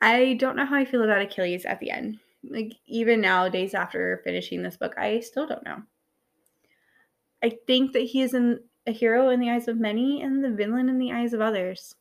I 0.00 0.34
don't 0.34 0.56
know 0.56 0.66
how 0.66 0.76
I 0.76 0.84
feel 0.84 1.02
about 1.02 1.22
Achilles 1.22 1.64
at 1.64 1.80
the 1.80 1.90
end. 1.90 2.18
Like 2.48 2.72
even 2.86 3.20
now, 3.20 3.48
days 3.48 3.74
after 3.74 4.20
finishing 4.24 4.62
this 4.62 4.76
book, 4.76 4.94
I 4.98 5.20
still 5.20 5.46
don't 5.46 5.64
know. 5.64 5.82
I 7.42 7.58
think 7.66 7.92
that 7.92 8.02
he 8.02 8.22
is 8.22 8.34
in, 8.34 8.60
a 8.86 8.92
hero 8.92 9.30
in 9.30 9.40
the 9.40 9.50
eyes 9.50 9.68
of 9.68 9.78
many 9.78 10.22
and 10.22 10.42
the 10.42 10.50
villain 10.50 10.88
in 10.88 10.98
the 10.98 11.12
eyes 11.12 11.32
of 11.32 11.40
others. 11.40 11.94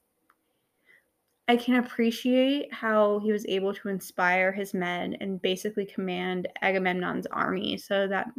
I 1.47 1.57
can 1.57 1.75
appreciate 1.75 2.73
how 2.73 3.19
he 3.19 3.31
was 3.31 3.45
able 3.45 3.73
to 3.73 3.89
inspire 3.89 4.51
his 4.51 4.73
men 4.73 5.17
and 5.19 5.41
basically 5.41 5.85
command 5.85 6.47
Agamemnon's 6.61 7.27
army 7.27 7.77
so 7.77 8.07
that 8.07 8.31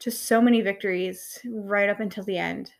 just 0.00 0.24
so 0.24 0.40
many 0.40 0.60
victories 0.60 1.38
right 1.48 1.88
up 1.88 2.00
until 2.00 2.24
the 2.24 2.38
end. 2.38 2.72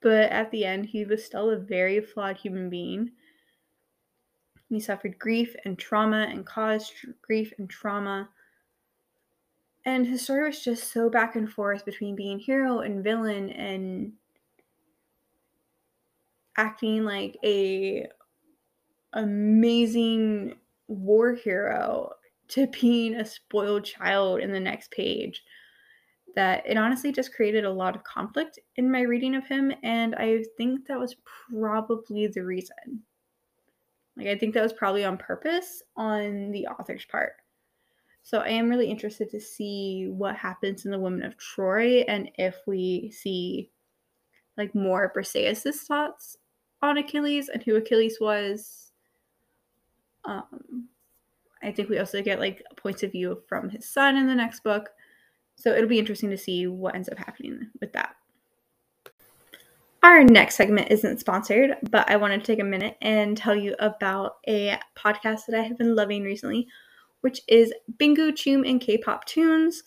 But 0.00 0.30
at 0.30 0.50
the 0.50 0.64
end, 0.64 0.86
he 0.86 1.04
was 1.04 1.24
still 1.24 1.50
a 1.50 1.56
very 1.56 2.00
flawed 2.00 2.36
human 2.36 2.68
being. 2.68 3.12
He 4.68 4.80
suffered 4.80 5.18
grief 5.18 5.54
and 5.64 5.78
trauma 5.78 6.26
and 6.28 6.44
caused 6.44 6.92
grief 7.22 7.52
and 7.58 7.70
trauma. 7.70 8.28
And 9.86 10.06
his 10.06 10.22
story 10.22 10.48
was 10.48 10.64
just 10.64 10.92
so 10.92 11.10
back 11.10 11.36
and 11.36 11.50
forth 11.50 11.84
between 11.84 12.16
being 12.16 12.38
hero 12.38 12.80
and 12.80 13.04
villain 13.04 13.50
and 13.50 14.12
acting 16.56 17.04
like 17.04 17.36
a 17.44 18.06
amazing 19.12 20.54
war 20.88 21.34
hero 21.34 22.10
to 22.48 22.66
being 22.68 23.14
a 23.14 23.24
spoiled 23.24 23.84
child 23.84 24.40
in 24.40 24.52
the 24.52 24.60
next 24.60 24.90
page. 24.90 25.42
That 26.34 26.64
it 26.66 26.76
honestly 26.76 27.12
just 27.12 27.34
created 27.34 27.64
a 27.64 27.72
lot 27.72 27.94
of 27.94 28.02
conflict 28.04 28.58
in 28.76 28.90
my 28.90 29.02
reading 29.02 29.36
of 29.36 29.46
him 29.46 29.72
and 29.84 30.16
i 30.16 30.42
think 30.56 30.84
that 30.88 30.98
was 30.98 31.14
probably 31.48 32.26
the 32.26 32.42
reason. 32.42 33.04
Like 34.16 34.26
i 34.28 34.36
think 34.36 34.54
that 34.54 34.62
was 34.62 34.72
probably 34.72 35.04
on 35.04 35.16
purpose 35.16 35.82
on 35.96 36.50
the 36.50 36.66
author's 36.66 37.04
part 37.04 37.34
so 38.24 38.38
i 38.38 38.48
am 38.48 38.68
really 38.68 38.90
interested 38.90 39.30
to 39.30 39.38
see 39.38 40.08
what 40.10 40.34
happens 40.34 40.84
in 40.84 40.90
the 40.90 40.98
women 40.98 41.22
of 41.22 41.36
troy 41.38 42.00
and 42.08 42.28
if 42.36 42.56
we 42.66 43.12
see 43.14 43.70
like 44.56 44.74
more 44.74 45.12
briseis's 45.14 45.82
thoughts 45.82 46.36
on 46.84 46.98
Achilles 46.98 47.48
and 47.48 47.62
who 47.62 47.76
Achilles 47.76 48.18
was. 48.20 48.92
Um, 50.24 50.88
I 51.62 51.72
think 51.72 51.88
we 51.88 51.98
also 51.98 52.22
get 52.22 52.38
like 52.38 52.62
points 52.76 53.02
of 53.02 53.12
view 53.12 53.42
from 53.48 53.70
his 53.70 53.88
son 53.88 54.16
in 54.16 54.26
the 54.26 54.34
next 54.34 54.62
book. 54.62 54.90
So 55.56 55.72
it'll 55.72 55.88
be 55.88 55.98
interesting 55.98 56.30
to 56.30 56.38
see 56.38 56.66
what 56.66 56.94
ends 56.94 57.08
up 57.08 57.18
happening 57.18 57.70
with 57.80 57.92
that. 57.92 58.16
Our 60.02 60.22
next 60.22 60.56
segment 60.56 60.90
isn't 60.90 61.20
sponsored, 61.20 61.76
but 61.90 62.10
I 62.10 62.16
wanted 62.16 62.40
to 62.40 62.46
take 62.46 62.60
a 62.60 62.64
minute 62.64 62.98
and 63.00 63.36
tell 63.36 63.56
you 63.56 63.74
about 63.78 64.32
a 64.46 64.78
podcast 64.94 65.46
that 65.46 65.58
I 65.58 65.62
have 65.62 65.78
been 65.78 65.96
loving 65.96 66.24
recently, 66.24 66.66
which 67.24 67.40
is 67.48 67.72
Bingu 67.96 68.32
Choom 68.32 68.68
and 68.68 68.78
K-pop 68.78 69.24
tunes. 69.24 69.82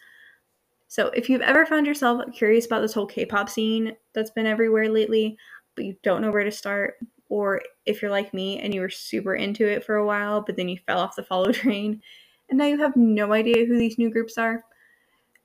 So 0.87 1.09
if 1.09 1.29
you've 1.29 1.41
ever 1.41 1.67
found 1.67 1.85
yourself 1.85 2.23
curious 2.33 2.65
about 2.65 2.81
this 2.81 2.95
whole 2.95 3.05
K-pop 3.05 3.47
scene 3.47 3.95
that's 4.13 4.31
been 4.31 4.47
everywhere 4.47 4.89
lately, 4.89 5.37
but 5.75 5.85
you 5.85 5.95
don't 6.01 6.23
know 6.23 6.31
where 6.31 6.43
to 6.43 6.49
start, 6.49 6.95
or 7.29 7.61
if 7.85 8.01
you're 8.01 8.09
like 8.09 8.33
me 8.33 8.59
and 8.59 8.73
you 8.73 8.81
were 8.81 8.89
super 8.89 9.35
into 9.35 9.67
it 9.67 9.85
for 9.85 9.97
a 9.97 10.05
while, 10.07 10.41
but 10.41 10.55
then 10.55 10.67
you 10.67 10.79
fell 10.87 10.97
off 10.97 11.15
the 11.15 11.21
follow 11.21 11.51
train 11.51 12.01
and 12.49 12.57
now 12.57 12.65
you 12.65 12.79
have 12.79 12.95
no 12.95 13.31
idea 13.33 13.67
who 13.67 13.77
these 13.77 13.99
new 13.99 14.09
groups 14.09 14.39
are, 14.39 14.63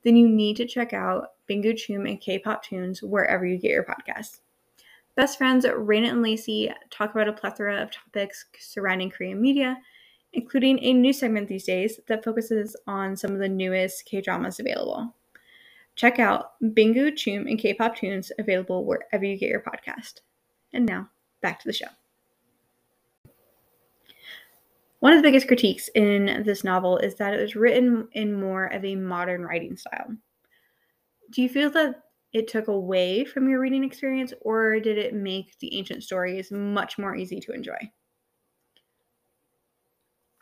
then 0.02 0.16
you 0.16 0.26
need 0.26 0.56
to 0.56 0.66
check 0.66 0.94
out 0.94 1.32
Bingu 1.46 1.74
Choom 1.74 2.08
and 2.08 2.22
K-pop 2.22 2.64
tunes 2.64 3.02
wherever 3.02 3.44
you 3.44 3.58
get 3.58 3.70
your 3.70 3.84
podcasts. 3.84 4.40
Best 5.14 5.36
friends 5.36 5.66
Raina 5.66 6.08
and 6.08 6.22
Lacey 6.22 6.72
talk 6.88 7.10
about 7.10 7.28
a 7.28 7.34
plethora 7.34 7.82
of 7.82 7.90
topics 7.90 8.46
surrounding 8.58 9.10
Korean 9.10 9.42
media, 9.42 9.76
including 10.32 10.78
a 10.82 10.92
new 10.92 11.12
segment 11.12 11.48
these 11.48 11.64
days 11.64 12.00
that 12.08 12.24
focuses 12.24 12.76
on 12.86 13.16
some 13.16 13.32
of 13.32 13.38
the 13.38 13.48
newest 13.48 14.04
K 14.06 14.20
dramas 14.20 14.60
available. 14.60 15.14
Check 15.94 16.18
out 16.18 16.52
Bingu, 16.62 17.12
Choom, 17.12 17.48
and 17.48 17.58
K-pop 17.58 17.96
tunes 17.96 18.32
available 18.38 18.86
wherever 18.86 19.24
you 19.24 19.36
get 19.36 19.50
your 19.50 19.60
podcast. 19.60 20.20
And 20.72 20.86
now, 20.86 21.10
back 21.42 21.60
to 21.60 21.68
the 21.68 21.72
show. 21.72 21.88
One 25.00 25.12
of 25.12 25.18
the 25.18 25.28
biggest 25.28 25.48
critiques 25.48 25.88
in 25.94 26.44
this 26.46 26.64
novel 26.64 26.96
is 26.98 27.16
that 27.16 27.34
it 27.34 27.42
was 27.42 27.56
written 27.56 28.08
in 28.12 28.40
more 28.40 28.66
of 28.66 28.84
a 28.84 28.96
modern 28.96 29.42
writing 29.42 29.76
style. 29.76 30.16
Do 31.32 31.42
you 31.42 31.48
feel 31.48 31.70
that 31.70 32.04
it 32.32 32.48
took 32.48 32.68
away 32.68 33.24
from 33.24 33.48
your 33.48 33.60
reading 33.60 33.84
experience, 33.84 34.32
or 34.40 34.80
did 34.80 34.96
it 34.96 35.12
make 35.12 35.58
the 35.58 35.76
ancient 35.76 36.04
stories 36.04 36.50
much 36.50 36.98
more 36.98 37.16
easy 37.16 37.40
to 37.40 37.52
enjoy? 37.52 37.76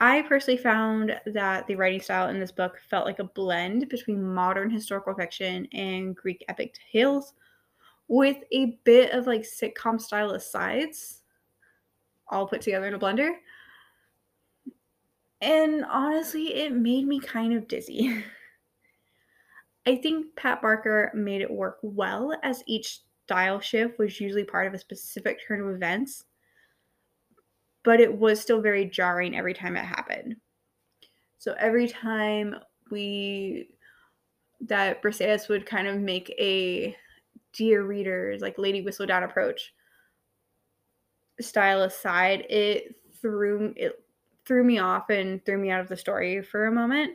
I 0.01 0.23
personally 0.23 0.57
found 0.57 1.21
that 1.27 1.67
the 1.67 1.75
writing 1.75 2.01
style 2.01 2.31
in 2.31 2.41
this 2.41 2.51
book 2.51 2.79
felt 2.89 3.05
like 3.05 3.19
a 3.19 3.25
blend 3.25 3.89
between 3.91 4.23
modern 4.23 4.71
historical 4.71 5.15
fiction 5.15 5.69
and 5.75 6.17
Greek 6.17 6.43
epic 6.49 6.75
tales 6.91 7.35
with 8.09 8.39
a 8.51 8.79
bit 8.85 9.13
of 9.13 9.27
like 9.27 9.43
sitcom 9.43 10.01
style 10.01 10.31
asides 10.31 11.21
all 12.29 12.47
put 12.47 12.63
together 12.63 12.87
in 12.87 12.95
a 12.95 12.99
blender. 12.99 13.31
And 15.43 15.85
honestly, 15.85 16.55
it 16.55 16.73
made 16.73 17.07
me 17.07 17.21
kind 17.21 17.53
of 17.53 17.69
dizzy. 17.69 18.25
I 19.87 19.97
think 19.97 20.35
Pat 20.37 20.63
Barker 20.63 21.11
made 21.15 21.43
it 21.43 21.51
work 21.51 21.79
well 21.83 22.35
as 22.43 22.63
each 22.67 23.01
style 23.25 23.61
shift 23.61 23.99
was 23.99 24.21
usually 24.21 24.45
part 24.45 24.67
of 24.67 24.75
a 24.75 24.79
specific 24.79 25.41
turn 25.47 25.61
of 25.61 25.75
events 25.75 26.25
but 27.83 28.01
it 28.01 28.13
was 28.13 28.41
still 28.41 28.61
very 28.61 28.85
jarring 28.85 29.37
every 29.37 29.55
time 29.55 29.77
it 29.77 29.85
happened. 29.85 30.37
So 31.39 31.55
every 31.59 31.89
time 31.89 32.57
we 32.91 33.71
that 34.63 35.03
Briseis 35.03 35.49
would 35.49 35.65
kind 35.65 35.89
of 35.89 35.99
make 36.01 36.29
a 36.39 36.95
dear 37.53 37.83
readers 37.83 38.43
like 38.43 38.59
Lady 38.59 38.85
Whistledown 38.85 39.25
approach 39.25 39.73
style 41.41 41.83
aside, 41.83 42.47
it 42.51 42.95
threw 43.21 43.73
it 43.77 44.05
threw 44.45 44.65
me 44.65 44.79
off 44.79 45.11
and 45.11 45.45
threw 45.45 45.59
me 45.59 45.71
out 45.71 45.81
of 45.81 45.89
the 45.89 45.97
story 45.97 46.43
for 46.43 46.67
a 46.67 46.73
moment. 46.73 47.13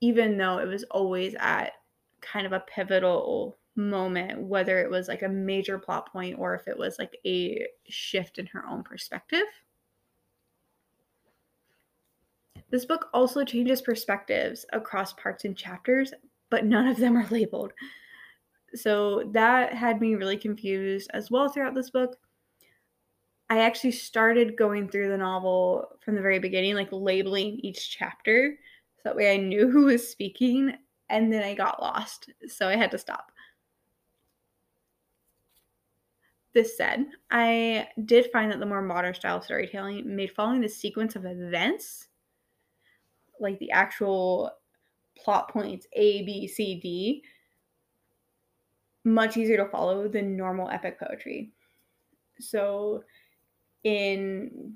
Even 0.00 0.36
though 0.36 0.58
it 0.58 0.66
was 0.66 0.84
always 0.90 1.34
at 1.38 1.72
kind 2.20 2.46
of 2.46 2.52
a 2.52 2.60
pivotal 2.60 3.58
moment, 3.74 4.40
whether 4.40 4.80
it 4.80 4.90
was 4.90 5.08
like 5.08 5.22
a 5.22 5.28
major 5.28 5.78
plot 5.78 6.12
point 6.12 6.38
or 6.38 6.54
if 6.54 6.68
it 6.68 6.76
was 6.76 6.98
like 6.98 7.16
a 7.26 7.66
shift 7.88 8.38
in 8.38 8.46
her 8.46 8.64
own 8.68 8.82
perspective. 8.82 9.46
This 12.70 12.84
book 12.84 13.08
also 13.12 13.44
changes 13.44 13.82
perspectives 13.82 14.64
across 14.72 15.12
parts 15.12 15.44
and 15.44 15.56
chapters, 15.56 16.12
but 16.50 16.64
none 16.64 16.86
of 16.86 16.96
them 16.96 17.16
are 17.16 17.26
labeled. 17.30 17.72
So 18.74 19.30
that 19.32 19.74
had 19.74 20.00
me 20.00 20.14
really 20.14 20.38
confused 20.38 21.10
as 21.12 21.30
well 21.30 21.48
throughout 21.48 21.74
this 21.74 21.90
book. 21.90 22.16
I 23.50 23.58
actually 23.58 23.92
started 23.92 24.56
going 24.56 24.88
through 24.88 25.08
the 25.08 25.18
novel 25.18 25.88
from 26.00 26.14
the 26.14 26.22
very 26.22 26.38
beginning, 26.38 26.74
like 26.74 26.88
labeling 26.90 27.60
each 27.62 27.90
chapter. 27.90 28.54
So 28.96 29.02
that 29.04 29.16
way 29.16 29.34
I 29.34 29.36
knew 29.36 29.68
who 29.70 29.86
was 29.86 30.08
speaking, 30.08 30.72
and 31.10 31.30
then 31.30 31.42
I 31.42 31.54
got 31.54 31.82
lost. 31.82 32.30
So 32.48 32.68
I 32.68 32.76
had 32.76 32.90
to 32.92 32.98
stop. 32.98 33.31
This 36.54 36.76
said, 36.76 37.06
I 37.30 37.88
did 38.04 38.30
find 38.30 38.50
that 38.52 38.60
the 38.60 38.66
more 38.66 38.82
modern 38.82 39.14
style 39.14 39.38
of 39.38 39.44
storytelling 39.44 40.14
made 40.14 40.32
following 40.32 40.60
the 40.60 40.68
sequence 40.68 41.16
of 41.16 41.24
events, 41.24 42.08
like 43.40 43.58
the 43.58 43.70
actual 43.70 44.50
plot 45.16 45.50
points 45.50 45.86
A, 45.94 46.22
B, 46.24 46.46
C, 46.46 46.78
D, 46.78 47.24
much 49.04 49.36
easier 49.36 49.56
to 49.56 49.70
follow 49.70 50.08
than 50.08 50.36
normal 50.36 50.68
epic 50.68 50.98
poetry. 51.00 51.50
So, 52.38 53.02
in 53.84 54.74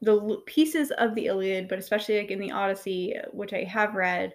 the 0.00 0.42
pieces 0.46 0.90
of 0.92 1.14
the 1.14 1.26
Iliad, 1.26 1.68
but 1.68 1.78
especially 1.78 2.18
like 2.18 2.30
in 2.30 2.40
the 2.40 2.50
Odyssey, 2.50 3.14
which 3.32 3.52
I 3.52 3.64
have 3.64 3.94
read, 3.94 4.34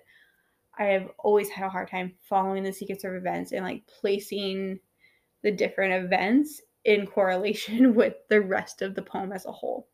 I 0.78 0.86
have 0.86 1.10
always 1.18 1.50
had 1.50 1.66
a 1.66 1.70
hard 1.70 1.90
time 1.90 2.14
following 2.30 2.64
the 2.64 2.72
sequence 2.72 3.04
of 3.04 3.14
events 3.14 3.52
and 3.52 3.66
like 3.66 3.86
placing 3.88 4.80
the 5.44 5.52
different 5.52 6.06
events 6.06 6.62
in 6.88 7.06
correlation 7.06 7.94
with 7.96 8.16
the 8.30 8.42
rest 8.42 8.82
of 8.82 8.96
the 8.96 9.02
poem 9.04 9.32
as 9.32 9.46
a 9.46 9.52
whole. 9.52 9.88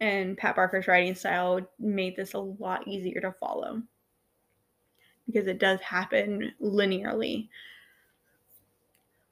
And 0.00 0.38
Pat 0.38 0.56
Barker's 0.56 0.88
writing 0.88 1.14
style 1.14 1.60
made 1.78 2.16
this 2.16 2.32
a 2.32 2.38
lot 2.38 2.88
easier 2.88 3.20
to 3.20 3.32
follow 3.32 3.82
because 5.26 5.46
it 5.46 5.58
does 5.58 5.80
happen 5.80 6.52
linearly. 6.62 7.48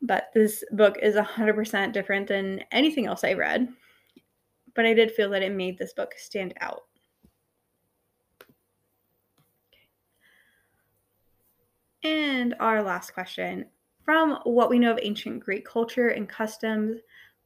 But 0.02 0.28
this 0.34 0.62
book 0.72 0.98
is 1.00 1.14
100% 1.14 1.92
different 1.92 2.28
than 2.28 2.62
anything 2.70 3.06
else 3.06 3.24
I 3.24 3.32
read 3.32 3.68
but 4.76 4.84
I 4.84 4.92
did 4.92 5.10
feel 5.10 5.30
that 5.30 5.42
it 5.42 5.52
made 5.52 5.78
this 5.78 5.94
book 5.94 6.12
stand 6.16 6.54
out. 6.60 6.82
And 12.04 12.54
our 12.60 12.82
last 12.82 13.14
question 13.14 13.64
From 14.06 14.38
what 14.44 14.70
we 14.70 14.78
know 14.78 14.92
of 14.92 15.00
ancient 15.02 15.40
Greek 15.40 15.66
culture 15.66 16.10
and 16.10 16.28
customs, 16.28 17.00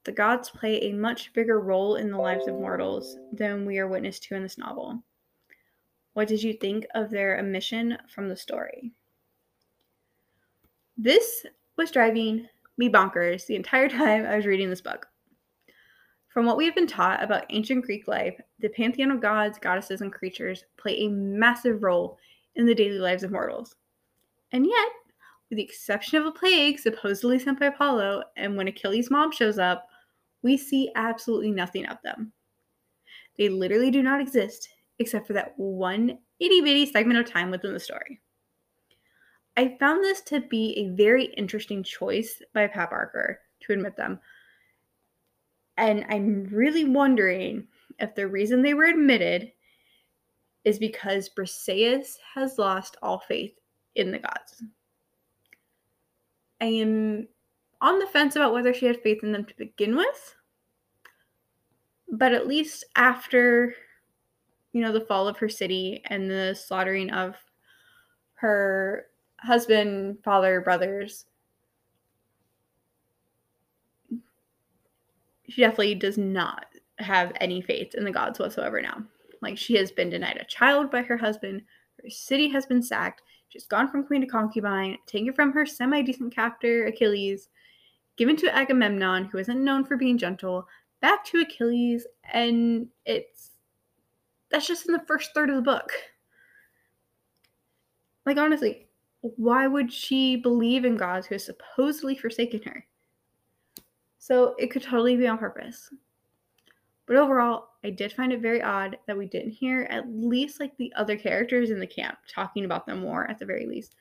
the 0.04 0.12
gods 0.12 0.50
play 0.50 0.76
a 0.82 0.92
much 0.92 1.32
bigger 1.32 1.58
role 1.58 1.96
in 1.96 2.10
the 2.10 2.18
lives 2.18 2.46
of 2.46 2.54
mortals 2.54 3.16
than 3.32 3.64
we 3.64 3.78
are 3.78 3.88
witness 3.88 4.18
to 4.20 4.34
in 4.34 4.42
this 4.42 4.58
novel. 4.58 5.02
What 6.12 6.28
did 6.28 6.42
you 6.42 6.52
think 6.52 6.86
of 6.94 7.08
their 7.08 7.38
omission 7.38 7.96
from 8.14 8.28
the 8.28 8.36
story? 8.36 8.92
This 10.98 11.46
was 11.78 11.90
driving 11.90 12.46
me 12.76 12.90
bonkers 12.90 13.46
the 13.46 13.56
entire 13.56 13.88
time 13.88 14.26
I 14.26 14.36
was 14.36 14.44
reading 14.44 14.68
this 14.68 14.82
book. 14.82 15.06
From 16.28 16.44
what 16.44 16.58
we 16.58 16.66
have 16.66 16.74
been 16.74 16.86
taught 16.86 17.22
about 17.22 17.46
ancient 17.48 17.86
Greek 17.86 18.06
life, 18.06 18.38
the 18.58 18.68
pantheon 18.68 19.10
of 19.10 19.22
gods, 19.22 19.58
goddesses, 19.58 20.02
and 20.02 20.12
creatures 20.12 20.64
play 20.76 20.98
a 20.98 21.08
massive 21.08 21.82
role 21.82 22.18
in 22.54 22.66
the 22.66 22.74
daily 22.74 22.98
lives 22.98 23.22
of 23.22 23.32
mortals. 23.32 23.76
And 24.52 24.66
yet, 24.66 24.88
with 25.50 25.56
the 25.56 25.64
exception 25.64 26.18
of 26.18 26.26
a 26.26 26.32
plague 26.32 26.78
supposedly 26.78 27.38
sent 27.38 27.58
by 27.58 27.66
Apollo, 27.66 28.22
and 28.36 28.56
when 28.56 28.68
Achilles' 28.68 29.10
mom 29.10 29.32
shows 29.32 29.58
up, 29.58 29.88
we 30.42 30.56
see 30.56 30.90
absolutely 30.94 31.50
nothing 31.50 31.86
of 31.86 31.98
them. 32.02 32.32
They 33.36 33.48
literally 33.48 33.90
do 33.90 34.02
not 34.02 34.20
exist 34.20 34.68
except 35.00 35.26
for 35.26 35.32
that 35.32 35.54
one 35.56 36.18
itty 36.38 36.60
bitty 36.60 36.86
segment 36.86 37.18
of 37.18 37.26
time 37.26 37.50
within 37.50 37.72
the 37.72 37.80
story. 37.80 38.20
I 39.56 39.76
found 39.80 40.04
this 40.04 40.20
to 40.22 40.40
be 40.40 40.72
a 40.76 40.94
very 40.96 41.26
interesting 41.36 41.82
choice 41.82 42.40
by 42.54 42.66
Pat 42.66 42.90
Barker 42.90 43.40
to 43.62 43.72
admit 43.72 43.96
them, 43.96 44.20
and 45.76 46.04
I'm 46.08 46.44
really 46.44 46.84
wondering 46.84 47.66
if 47.98 48.14
the 48.14 48.28
reason 48.28 48.62
they 48.62 48.74
were 48.74 48.84
admitted 48.84 49.50
is 50.64 50.78
because 50.78 51.30
Briseis 51.30 52.16
has 52.34 52.58
lost 52.58 52.96
all 53.02 53.18
faith 53.18 53.54
in 53.94 54.12
the 54.12 54.18
gods. 54.18 54.62
I 56.60 56.66
am 56.66 57.28
on 57.80 57.98
the 57.98 58.06
fence 58.06 58.36
about 58.36 58.52
whether 58.52 58.74
she 58.74 58.86
had 58.86 59.00
faith 59.02 59.22
in 59.22 59.32
them 59.32 59.44
to 59.46 59.56
begin 59.56 59.96
with, 59.96 60.36
but 62.12 62.32
at 62.32 62.46
least 62.46 62.84
after, 62.96 63.74
you 64.72 64.82
know, 64.82 64.92
the 64.92 65.00
fall 65.00 65.26
of 65.26 65.38
her 65.38 65.48
city 65.48 66.02
and 66.06 66.30
the 66.30 66.54
slaughtering 66.54 67.10
of 67.10 67.36
her 68.34 69.06
husband, 69.38 70.18
father, 70.22 70.60
brothers, 70.60 71.24
she 75.48 75.62
definitely 75.62 75.94
does 75.94 76.18
not 76.18 76.66
have 76.98 77.32
any 77.40 77.62
faith 77.62 77.94
in 77.94 78.04
the 78.04 78.10
gods 78.10 78.38
whatsoever 78.38 78.82
now. 78.82 79.02
Like 79.40 79.56
she 79.56 79.76
has 79.76 79.90
been 79.90 80.10
denied 80.10 80.38
a 80.40 80.44
child 80.44 80.90
by 80.90 81.02
her 81.02 81.16
husband, 81.16 81.62
her 82.02 82.10
city 82.10 82.48
has 82.48 82.66
been 82.66 82.82
sacked, 82.82 83.22
she's 83.50 83.66
gone 83.66 83.90
from 83.90 84.04
queen 84.04 84.22
to 84.22 84.26
concubine, 84.26 84.96
taken 85.06 85.34
from 85.34 85.52
her 85.52 85.66
semi 85.66 86.02
decent 86.02 86.34
captor 86.34 86.86
Achilles, 86.86 87.48
given 88.16 88.36
to 88.36 88.54
Agamemnon, 88.56 89.26
who 89.26 89.38
isn't 89.38 89.62
known 89.62 89.84
for 89.84 89.96
being 89.96 90.16
gentle, 90.16 90.66
back 91.02 91.24
to 91.26 91.40
Achilles, 91.40 92.06
and 92.32 92.88
it's 93.04 93.50
that's 94.50 94.66
just 94.66 94.86
in 94.86 94.92
the 94.92 95.04
first 95.06 95.32
third 95.34 95.50
of 95.50 95.56
the 95.56 95.62
book. 95.62 95.92
Like 98.24 98.38
honestly, 98.38 98.88
why 99.20 99.66
would 99.66 99.92
she 99.92 100.36
believe 100.36 100.84
in 100.84 100.96
gods 100.96 101.26
who 101.26 101.34
has 101.34 101.44
supposedly 101.44 102.16
forsaken 102.16 102.62
her? 102.64 102.86
So 104.18 104.54
it 104.58 104.70
could 104.70 104.82
totally 104.82 105.16
be 105.16 105.26
on 105.26 105.38
purpose. 105.38 105.92
But 107.06 107.16
overall, 107.16 107.69
I 107.82 107.90
did 107.90 108.12
find 108.12 108.32
it 108.32 108.40
very 108.40 108.62
odd 108.62 108.98
that 109.06 109.16
we 109.16 109.26
didn't 109.26 109.52
hear 109.52 109.86
at 109.90 110.08
least 110.08 110.60
like 110.60 110.76
the 110.76 110.92
other 110.96 111.16
characters 111.16 111.70
in 111.70 111.80
the 111.80 111.86
camp 111.86 112.18
talking 112.28 112.64
about 112.64 112.86
them 112.86 113.00
more 113.00 113.28
at 113.30 113.38
the 113.38 113.46
very 113.46 113.66
least. 113.66 113.94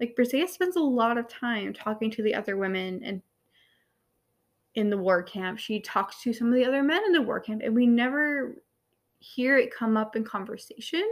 Like 0.00 0.16
Briseis 0.16 0.48
spends 0.48 0.76
a 0.76 0.80
lot 0.80 1.18
of 1.18 1.28
time 1.28 1.72
talking 1.72 2.10
to 2.12 2.22
the 2.22 2.34
other 2.34 2.56
women 2.56 3.02
and 3.04 3.20
in 4.74 4.90
the 4.90 4.96
war 4.96 5.22
camp. 5.22 5.58
She 5.58 5.80
talks 5.80 6.22
to 6.22 6.32
some 6.32 6.48
of 6.48 6.54
the 6.54 6.64
other 6.64 6.82
men 6.82 7.02
in 7.04 7.12
the 7.12 7.22
war 7.22 7.40
camp, 7.40 7.62
and 7.64 7.74
we 7.74 7.86
never 7.86 8.62
hear 9.18 9.58
it 9.58 9.74
come 9.74 9.96
up 9.96 10.14
in 10.14 10.24
conversation. 10.24 11.04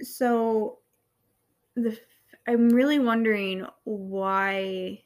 So 0.00 0.78
the 1.74 1.98
I'm 2.46 2.70
really 2.70 2.98
wondering 2.98 3.66
why 3.84 5.02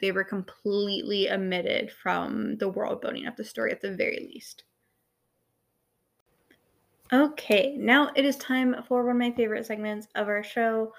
they 0.00 0.12
were 0.12 0.24
completely 0.24 1.30
omitted 1.30 1.90
from 1.90 2.56
the 2.56 2.68
world 2.68 3.00
building 3.00 3.26
of 3.26 3.36
the 3.36 3.44
story 3.44 3.72
at 3.72 3.80
the 3.80 3.94
very 3.94 4.28
least. 4.32 4.64
Okay, 7.12 7.74
now 7.78 8.10
it 8.14 8.24
is 8.24 8.36
time 8.36 8.76
for 8.86 9.02
one 9.02 9.16
of 9.16 9.18
my 9.18 9.32
favorite 9.32 9.64
segments 9.64 10.08
of 10.14 10.28
our 10.28 10.42
show, 10.42 10.92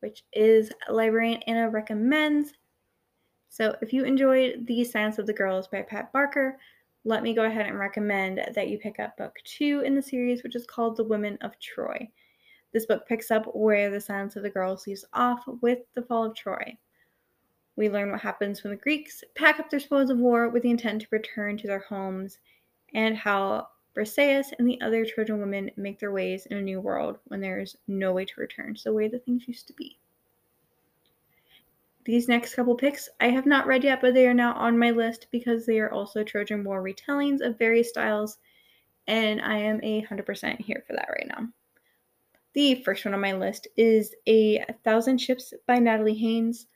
which 0.00 0.22
is 0.34 0.70
Librarian 0.90 1.42
Anna 1.46 1.70
Recommends. 1.70 2.52
So, 3.48 3.74
if 3.80 3.92
you 3.92 4.04
enjoyed 4.04 4.66
The 4.66 4.84
Silence 4.84 5.18
of 5.18 5.26
the 5.26 5.32
Girls 5.32 5.68
by 5.68 5.80
Pat 5.82 6.12
Barker, 6.12 6.58
let 7.04 7.22
me 7.22 7.34
go 7.34 7.44
ahead 7.44 7.66
and 7.66 7.78
recommend 7.78 8.42
that 8.54 8.68
you 8.68 8.78
pick 8.78 9.00
up 9.00 9.16
book 9.16 9.36
two 9.44 9.82
in 9.86 9.94
the 9.94 10.02
series, 10.02 10.42
which 10.42 10.56
is 10.56 10.66
called 10.66 10.96
The 10.96 11.04
Women 11.04 11.38
of 11.40 11.58
Troy. 11.60 12.10
This 12.72 12.86
book 12.86 13.06
picks 13.08 13.30
up 13.30 13.46
where 13.54 13.90
The 13.90 14.00
Silence 14.00 14.36
of 14.36 14.42
the 14.42 14.50
Girls 14.50 14.86
leaves 14.86 15.04
off 15.14 15.44
with 15.62 15.78
the 15.94 16.02
fall 16.02 16.24
of 16.24 16.34
Troy. 16.34 16.76
We 17.76 17.88
learn 17.88 18.10
what 18.10 18.20
happens 18.20 18.62
when 18.62 18.70
the 18.70 18.76
Greeks 18.76 19.24
pack 19.34 19.58
up 19.58 19.70
their 19.70 19.80
spoils 19.80 20.10
of 20.10 20.18
war 20.18 20.48
with 20.48 20.62
the 20.62 20.70
intent 20.70 21.02
to 21.02 21.08
return 21.10 21.56
to 21.58 21.66
their 21.66 21.80
homes, 21.80 22.38
and 22.94 23.16
how 23.16 23.68
Briseis 23.96 24.52
and 24.58 24.68
the 24.68 24.80
other 24.80 25.04
Trojan 25.04 25.38
women 25.38 25.70
make 25.76 25.98
their 25.98 26.12
ways 26.12 26.46
in 26.46 26.56
a 26.56 26.62
new 26.62 26.80
world 26.80 27.18
when 27.26 27.40
there 27.40 27.60
is 27.60 27.76
no 27.86 28.12
way 28.12 28.24
to 28.24 28.40
return 28.40 28.74
to 28.74 28.84
the 28.84 28.92
way 28.92 29.08
that 29.08 29.24
things 29.24 29.48
used 29.48 29.66
to 29.68 29.72
be. 29.72 29.98
These 32.04 32.28
next 32.28 32.54
couple 32.54 32.74
picks 32.74 33.08
I 33.20 33.30
have 33.30 33.46
not 33.46 33.66
read 33.66 33.82
yet, 33.82 34.00
but 34.00 34.14
they 34.14 34.26
are 34.26 34.34
now 34.34 34.52
on 34.54 34.78
my 34.78 34.90
list 34.90 35.28
because 35.30 35.64
they 35.64 35.80
are 35.80 35.90
also 35.90 36.22
Trojan 36.22 36.62
War 36.62 36.82
retellings 36.82 37.40
of 37.40 37.58
various 37.58 37.88
styles, 37.88 38.38
and 39.06 39.40
I 39.40 39.58
am 39.58 39.80
a 39.82 40.02
100% 40.02 40.60
here 40.60 40.84
for 40.86 40.92
that 40.92 41.08
right 41.08 41.28
now. 41.28 41.48
The 42.52 42.76
first 42.82 43.04
one 43.04 43.14
on 43.14 43.20
my 43.20 43.32
list 43.32 43.68
is 43.76 44.14
A 44.26 44.64
Thousand 44.84 45.18
Ships 45.18 45.54
by 45.66 45.78
Natalie 45.78 46.14
Haynes. 46.14 46.66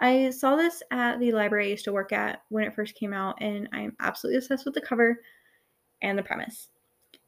I 0.00 0.30
saw 0.30 0.54
this 0.54 0.82
at 0.90 1.18
the 1.18 1.32
library 1.32 1.66
I 1.66 1.70
used 1.70 1.84
to 1.86 1.92
work 1.92 2.12
at 2.12 2.42
when 2.50 2.64
it 2.64 2.74
first 2.74 2.94
came 2.94 3.12
out, 3.12 3.36
and 3.40 3.68
I'm 3.72 3.96
absolutely 4.00 4.38
obsessed 4.38 4.64
with 4.64 4.74
the 4.74 4.80
cover 4.80 5.20
and 6.02 6.16
the 6.16 6.22
premise. 6.22 6.68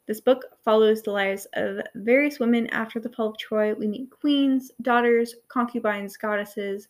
This 0.07 0.21
book 0.21 0.45
follows 0.65 1.03
the 1.03 1.11
lives 1.11 1.47
of 1.55 1.81
various 1.95 2.39
women 2.41 2.67
after 2.69 3.01
the 3.01 3.09
fall 3.09 3.29
of 3.29 3.39
Troy. 3.39 3.75
We 3.75 3.87
meet 3.87 4.11
queens, 4.11 4.71
daughters, 4.83 5.35
concubines, 5.49 6.17
goddesses, 6.17 6.89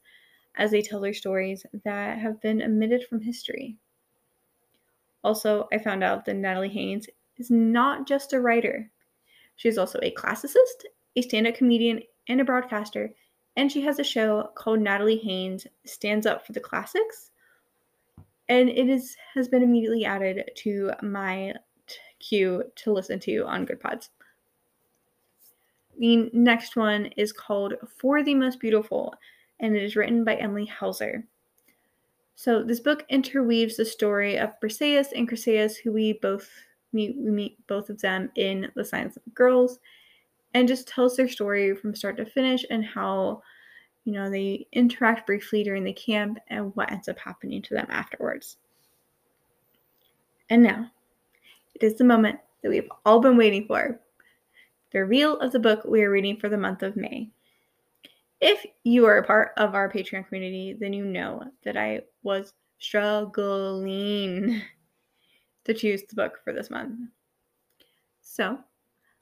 as 0.56 0.70
they 0.70 0.82
tell 0.82 1.00
their 1.00 1.14
stories 1.14 1.64
that 1.84 2.18
have 2.18 2.40
been 2.40 2.62
omitted 2.62 3.04
from 3.08 3.20
history. 3.20 3.76
Also, 5.22 5.68
I 5.72 5.78
found 5.78 6.02
out 6.02 6.24
that 6.24 6.36
Natalie 6.36 6.68
Haynes 6.68 7.08
is 7.36 7.50
not 7.50 8.06
just 8.06 8.32
a 8.32 8.40
writer. 8.40 8.90
She 9.56 9.68
is 9.68 9.78
also 9.78 9.98
a 10.02 10.12
classicist, 10.12 10.84
a 11.16 11.22
stand 11.22 11.46
up 11.46 11.54
comedian, 11.54 12.02
and 12.28 12.40
a 12.40 12.44
broadcaster, 12.44 13.12
and 13.60 13.70
she 13.70 13.82
has 13.82 13.98
a 13.98 14.04
show 14.04 14.50
called 14.54 14.80
Natalie 14.80 15.18
Haynes 15.18 15.66
Stands 15.84 16.24
Up 16.24 16.46
for 16.46 16.52
the 16.52 16.60
Classics. 16.60 17.30
And 18.48 18.70
it 18.70 18.88
is 18.88 19.18
has 19.34 19.48
been 19.48 19.62
immediately 19.62 20.06
added 20.06 20.50
to 20.56 20.92
my 21.02 21.52
t- 21.86 21.96
queue 22.20 22.64
to 22.76 22.90
listen 22.90 23.20
to 23.20 23.44
on 23.44 23.66
Goodpods. 23.66 24.08
The 25.98 26.30
next 26.32 26.74
one 26.74 27.10
is 27.18 27.34
called 27.34 27.74
For 27.98 28.22
the 28.22 28.34
Most 28.34 28.60
Beautiful, 28.60 29.14
and 29.60 29.76
it 29.76 29.82
is 29.82 29.94
written 29.94 30.24
by 30.24 30.36
Emily 30.36 30.64
Hauser. 30.64 31.26
So 32.36 32.62
this 32.62 32.80
book 32.80 33.04
interweaves 33.10 33.76
the 33.76 33.84
story 33.84 34.38
of 34.38 34.58
Briseis 34.60 35.08
and 35.14 35.28
Chryseis, 35.28 35.76
who 35.76 35.92
we 35.92 36.14
both 36.14 36.48
meet, 36.94 37.14
we 37.14 37.30
meet 37.30 37.66
both 37.66 37.90
of 37.90 38.00
them 38.00 38.30
in 38.36 38.72
The 38.74 38.86
Silence 38.86 39.18
of 39.18 39.34
Girls, 39.34 39.80
and 40.54 40.68
just 40.68 40.88
tells 40.88 41.16
their 41.16 41.28
story 41.28 41.74
from 41.74 41.94
start 41.94 42.16
to 42.16 42.24
finish 42.24 42.64
and 42.70 42.84
how 42.84 43.42
You 44.04 44.12
know, 44.14 44.30
they 44.30 44.66
interact 44.72 45.26
briefly 45.26 45.62
during 45.62 45.84
the 45.84 45.92
camp 45.92 46.38
and 46.48 46.74
what 46.74 46.90
ends 46.90 47.08
up 47.08 47.18
happening 47.18 47.60
to 47.62 47.74
them 47.74 47.86
afterwards. 47.90 48.56
And 50.48 50.62
now, 50.62 50.90
it 51.74 51.82
is 51.82 51.96
the 51.96 52.04
moment 52.04 52.40
that 52.62 52.70
we've 52.70 52.90
all 53.04 53.20
been 53.20 53.36
waiting 53.36 53.66
for 53.66 54.00
the 54.90 55.00
reveal 55.00 55.38
of 55.38 55.52
the 55.52 55.60
book 55.60 55.84
we 55.84 56.02
are 56.02 56.10
reading 56.10 56.36
for 56.38 56.48
the 56.48 56.56
month 56.56 56.82
of 56.82 56.96
May. 56.96 57.30
If 58.40 58.64
you 58.84 59.04
are 59.06 59.18
a 59.18 59.26
part 59.26 59.52
of 59.58 59.74
our 59.74 59.92
Patreon 59.92 60.26
community, 60.26 60.74
then 60.78 60.92
you 60.92 61.04
know 61.04 61.44
that 61.62 61.76
I 61.76 62.00
was 62.22 62.54
struggling 62.78 64.62
to 65.64 65.74
choose 65.74 66.02
the 66.08 66.16
book 66.16 66.40
for 66.42 66.52
this 66.52 66.70
month. 66.70 67.10
So 68.22 68.58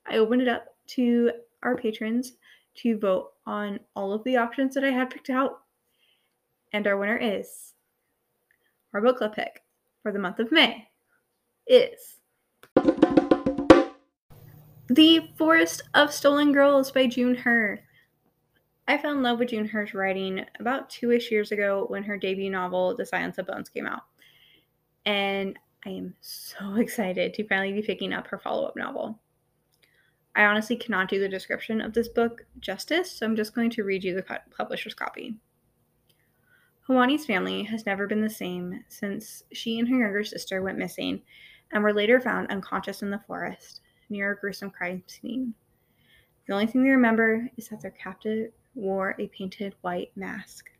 I 0.07 0.19
opened 0.19 0.43
it 0.43 0.49
up 0.49 0.67
to 0.89 1.33
our 1.63 1.77
patrons 1.77 2.33
to 2.77 2.99
vote 2.99 3.33
on 3.47 3.81
all 3.97 4.13
of 4.13 4.23
the 4.25 4.37
options 4.37 4.75
that 4.75 4.85
I 4.85 4.91
had 4.91 5.11
picked 5.11 5.31
out. 5.31 5.61
And 6.73 6.87
our 6.87 6.97
winner 6.97 7.17
is 7.17 7.75
our 8.95 9.01
book 9.01 9.19
club 9.19 9.35
pick 9.35 9.63
for 10.03 10.13
the 10.13 10.19
month 10.19 10.39
of 10.39 10.53
May 10.53 10.89
is 11.67 12.17
The 14.89 15.29
Forest 15.37 15.83
of 15.95 16.13
Stolen 16.13 16.53
Girls 16.53 16.91
by 16.91 17.07
June 17.07 17.35
Hur. 17.35 17.79
I 18.87 18.97
fell 18.97 19.13
in 19.13 19.23
love 19.23 19.39
with 19.39 19.51
June 19.51 19.67
Hur's 19.67 19.93
writing 19.93 20.47
about 20.59 20.89
two 20.89 21.11
ish 21.13 21.31
years 21.31 21.53
ago 21.53 21.85
when 21.89 22.03
her 22.05 22.17
debut 22.17 22.49
novel, 22.49 22.97
The 22.97 23.05
Silence 23.05 23.37
of 23.37 23.47
Bones, 23.47 23.69
came 23.69 23.87
out. 23.87 24.05
And 25.05 25.59
I 25.85 25.91
am 25.91 26.15
so 26.23 26.75
excited 26.77 27.35
to 27.35 27.47
finally 27.47 27.75
be 27.75 27.83
picking 27.83 28.15
up 28.15 28.27
her 28.29 28.39
follow 28.39 28.67
up 28.67 28.77
novel. 28.77 29.21
I 30.39 30.45
honestly 30.45 30.77
cannot 30.77 31.09
do 31.09 31.19
the 31.19 31.29
description 31.29 31.81
of 31.81 31.93
this 31.93 32.07
book 32.07 32.47
justice, 32.61 33.11
so 33.11 33.27
I'm 33.27 33.35
just 33.35 33.57
going 33.57 33.71
to 33.71 33.83
read 33.83 34.05
you 34.05 34.15
the 34.15 34.41
publisher's 34.57 34.95
copy. 34.95 35.35
Hwani's 36.89 37.27
family 37.27 37.65
has 37.65 37.85
never 37.85 38.07
been 38.07 38.21
the 38.21 38.31
same 38.31 38.85
since 38.89 39.43
she 39.53 39.81
and 39.81 39.89
her 39.89 39.99
younger 39.99 40.23
sister 40.23 40.63
went 40.63 40.79
missing 40.79 41.23
and 41.73 41.83
were 41.83 41.93
later 41.93 42.21
found 42.21 42.53
unconscious 42.53 43.03
in 43.03 43.11
the 43.11 43.21
forest 43.27 43.81
near 44.11 44.31
a 44.31 44.37
gruesome 44.37 44.71
crime 44.71 45.03
scene. 45.09 45.55
The 46.47 46.53
only 46.53 46.67
thing 46.67 46.85
they 46.85 46.91
remember 46.91 47.51
is 47.57 47.69
that 47.71 47.81
their 47.81 47.91
captive 47.91 48.53
wore 48.77 49.17
a 49.19 49.27
painted 49.37 49.75
white 49.81 50.13
mask. 50.15 50.71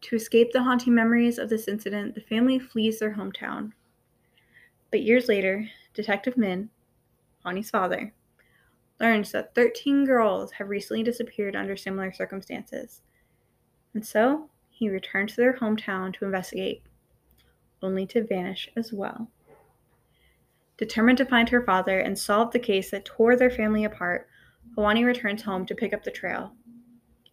To 0.00 0.16
escape 0.16 0.52
the 0.52 0.62
haunting 0.62 0.94
memories 0.94 1.36
of 1.36 1.50
this 1.50 1.68
incident, 1.68 2.14
the 2.14 2.22
family 2.22 2.58
flees 2.58 2.98
their 2.98 3.14
hometown. 3.14 3.72
But 4.90 5.02
years 5.02 5.28
later, 5.28 5.68
Detective 5.92 6.38
Min, 6.38 6.70
Hwani's 7.44 7.70
father, 7.70 8.12
learns 9.00 9.32
that 9.32 9.54
13 9.54 10.04
girls 10.04 10.52
have 10.52 10.68
recently 10.68 11.02
disappeared 11.02 11.56
under 11.56 11.76
similar 11.76 12.12
circumstances. 12.12 13.02
And 13.94 14.06
so 14.06 14.50
he 14.68 14.88
returns 14.88 15.34
to 15.34 15.40
their 15.40 15.54
hometown 15.54 16.12
to 16.14 16.24
investigate, 16.24 16.82
only 17.82 18.06
to 18.06 18.24
vanish 18.24 18.68
as 18.76 18.92
well. 18.92 19.30
Determined 20.76 21.18
to 21.18 21.24
find 21.24 21.48
her 21.48 21.62
father 21.62 21.98
and 21.98 22.18
solve 22.18 22.52
the 22.52 22.58
case 22.58 22.90
that 22.90 23.04
tore 23.04 23.36
their 23.36 23.50
family 23.50 23.84
apart, 23.84 24.28
Hwani 24.76 25.04
returns 25.04 25.42
home 25.42 25.66
to 25.66 25.74
pick 25.74 25.92
up 25.92 26.04
the 26.04 26.10
trail. 26.10 26.52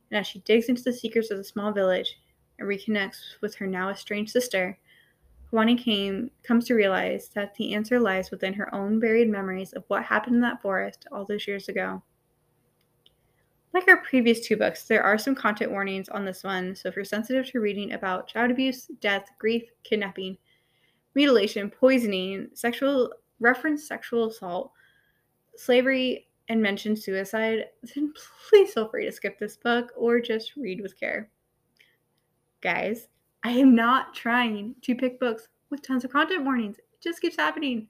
And 0.09 0.19
as 0.19 0.27
she 0.27 0.39
digs 0.39 0.69
into 0.69 0.83
the 0.83 0.93
secrets 0.93 1.31
of 1.31 1.37
the 1.37 1.43
small 1.43 1.71
village 1.71 2.17
and 2.59 2.67
reconnects 2.67 3.39
with 3.41 3.55
her 3.55 3.67
now 3.67 3.89
estranged 3.89 4.31
sister, 4.31 4.77
Hwani 5.51 5.77
came, 5.77 6.29
comes 6.43 6.65
to 6.65 6.73
realize 6.73 7.29
that 7.29 7.55
the 7.55 7.73
answer 7.73 7.99
lies 7.99 8.31
within 8.31 8.53
her 8.53 8.73
own 8.75 8.99
buried 8.99 9.29
memories 9.29 9.73
of 9.73 9.83
what 9.87 10.03
happened 10.03 10.35
in 10.35 10.41
that 10.41 10.61
forest 10.61 11.07
all 11.11 11.25
those 11.25 11.47
years 11.47 11.69
ago. 11.69 12.03
Like 13.73 13.87
our 13.87 13.97
previous 14.03 14.45
two 14.45 14.57
books, 14.57 14.83
there 14.83 15.03
are 15.03 15.17
some 15.17 15.35
content 15.35 15.71
warnings 15.71 16.09
on 16.09 16.25
this 16.25 16.43
one, 16.43 16.75
so 16.75 16.89
if 16.89 16.95
you're 16.95 17.05
sensitive 17.05 17.45
to 17.51 17.59
reading 17.59 17.93
about 17.93 18.27
child 18.27 18.51
abuse, 18.51 18.87
death, 18.99 19.29
grief, 19.37 19.63
kidnapping, 19.83 20.37
mutilation, 21.15 21.69
poisoning, 21.69 22.49
sexual 22.53 23.13
reference 23.39 23.87
sexual 23.87 24.29
assault, 24.29 24.71
slavery, 25.55 26.27
and 26.49 26.61
mention 26.61 26.95
suicide, 26.95 27.65
then 27.93 28.13
please 28.49 28.73
feel 28.73 28.89
free 28.89 29.05
to 29.05 29.11
skip 29.11 29.37
this 29.39 29.57
book 29.57 29.91
or 29.95 30.19
just 30.19 30.55
read 30.55 30.81
with 30.81 30.99
care. 30.99 31.29
Guys, 32.61 33.07
I 33.47 33.51
am 33.51 33.73
not 33.73 34.13
trying 34.13 34.75
to 34.81 34.93
pick 34.93 35.21
books 35.21 35.47
with 35.69 35.81
tons 35.81 36.03
of 36.03 36.11
content 36.11 36.43
warnings. 36.43 36.79
It 36.79 37.01
just 37.01 37.21
keeps 37.21 37.37
happening. 37.37 37.87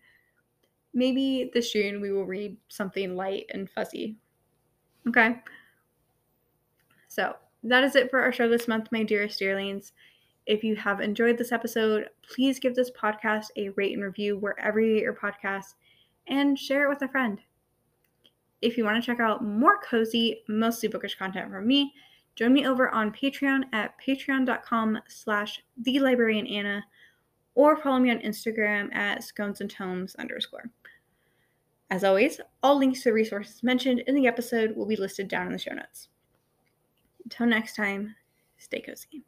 Maybe 0.94 1.50
this 1.52 1.72
June 1.72 2.00
we 2.00 2.12
will 2.12 2.28
read 2.28 2.56
something 2.68 3.16
light 3.16 3.48
and 3.52 3.68
fuzzy. 3.68 4.18
Okay? 5.08 5.42
So, 7.08 7.38
that 7.64 7.84
is 7.84 7.96
it 7.96 8.12
for 8.12 8.22
our 8.22 8.32
show 8.32 8.48
this 8.48 8.68
month, 8.68 8.90
my 8.92 9.02
dearest 9.02 9.42
dearlings. 9.42 9.94
If 10.46 10.64
you 10.64 10.76
have 10.76 11.02
enjoyed 11.02 11.40
this 11.40 11.52
episode, 11.52 12.10
please 12.22 12.60
give 12.60 12.76
this 12.76 12.92
podcast 12.92 13.46
a 13.56 13.70
rate 13.70 13.94
and 13.96 14.04
review 14.04 14.38
wherever 14.38 14.80
you 14.80 14.94
get 14.94 15.02
your 15.02 15.16
podcasts 15.16 15.74
and 16.28 16.60
share 16.60 16.86
it 16.86 16.90
with 16.90 17.02
a 17.02 17.08
friend. 17.08 17.40
If 18.62 18.78
you 18.78 18.84
want 18.84 19.04
to 19.04 19.06
check 19.06 19.20
out 19.20 19.44
more 19.44 19.80
cozy, 19.82 20.44
mostly 20.48 20.88
bookish 20.88 21.16
content 21.16 21.50
from 21.50 21.66
me, 21.66 21.96
join 22.38 22.54
me 22.54 22.66
over 22.66 22.90
on 22.90 23.12
Patreon 23.12 23.64
at 23.74 23.96
patreon.com 24.00 25.00
slash 25.08 25.62
thelibrariananna 25.82 26.82
or 27.56 27.76
follow 27.76 28.00
me 28.00 28.12
on 28.12 28.20
Instagram 28.20 28.96
at 28.96 29.24
scones 29.24 29.60
and 29.60 29.70
tomes 29.70 30.16
underscore. 30.16 30.70
As 31.90 32.04
always, 32.04 32.40
all 32.62 32.78
links 32.78 33.00
to 33.00 33.10
the 33.10 33.14
resources 33.14 33.64
mentioned 33.64 34.04
in 34.08 34.14
the 34.14 34.28
episode 34.28 34.76
will 34.76 34.86
be 34.86 34.96
listed 34.96 35.28
down 35.28 35.48
in 35.48 35.54
the 35.54 35.58
show 35.58 35.74
notes. 35.74 36.10
Until 37.24 37.48
next 37.48 37.76
time, 37.76 38.16
stay 38.58 38.82
cozy. 38.82 39.24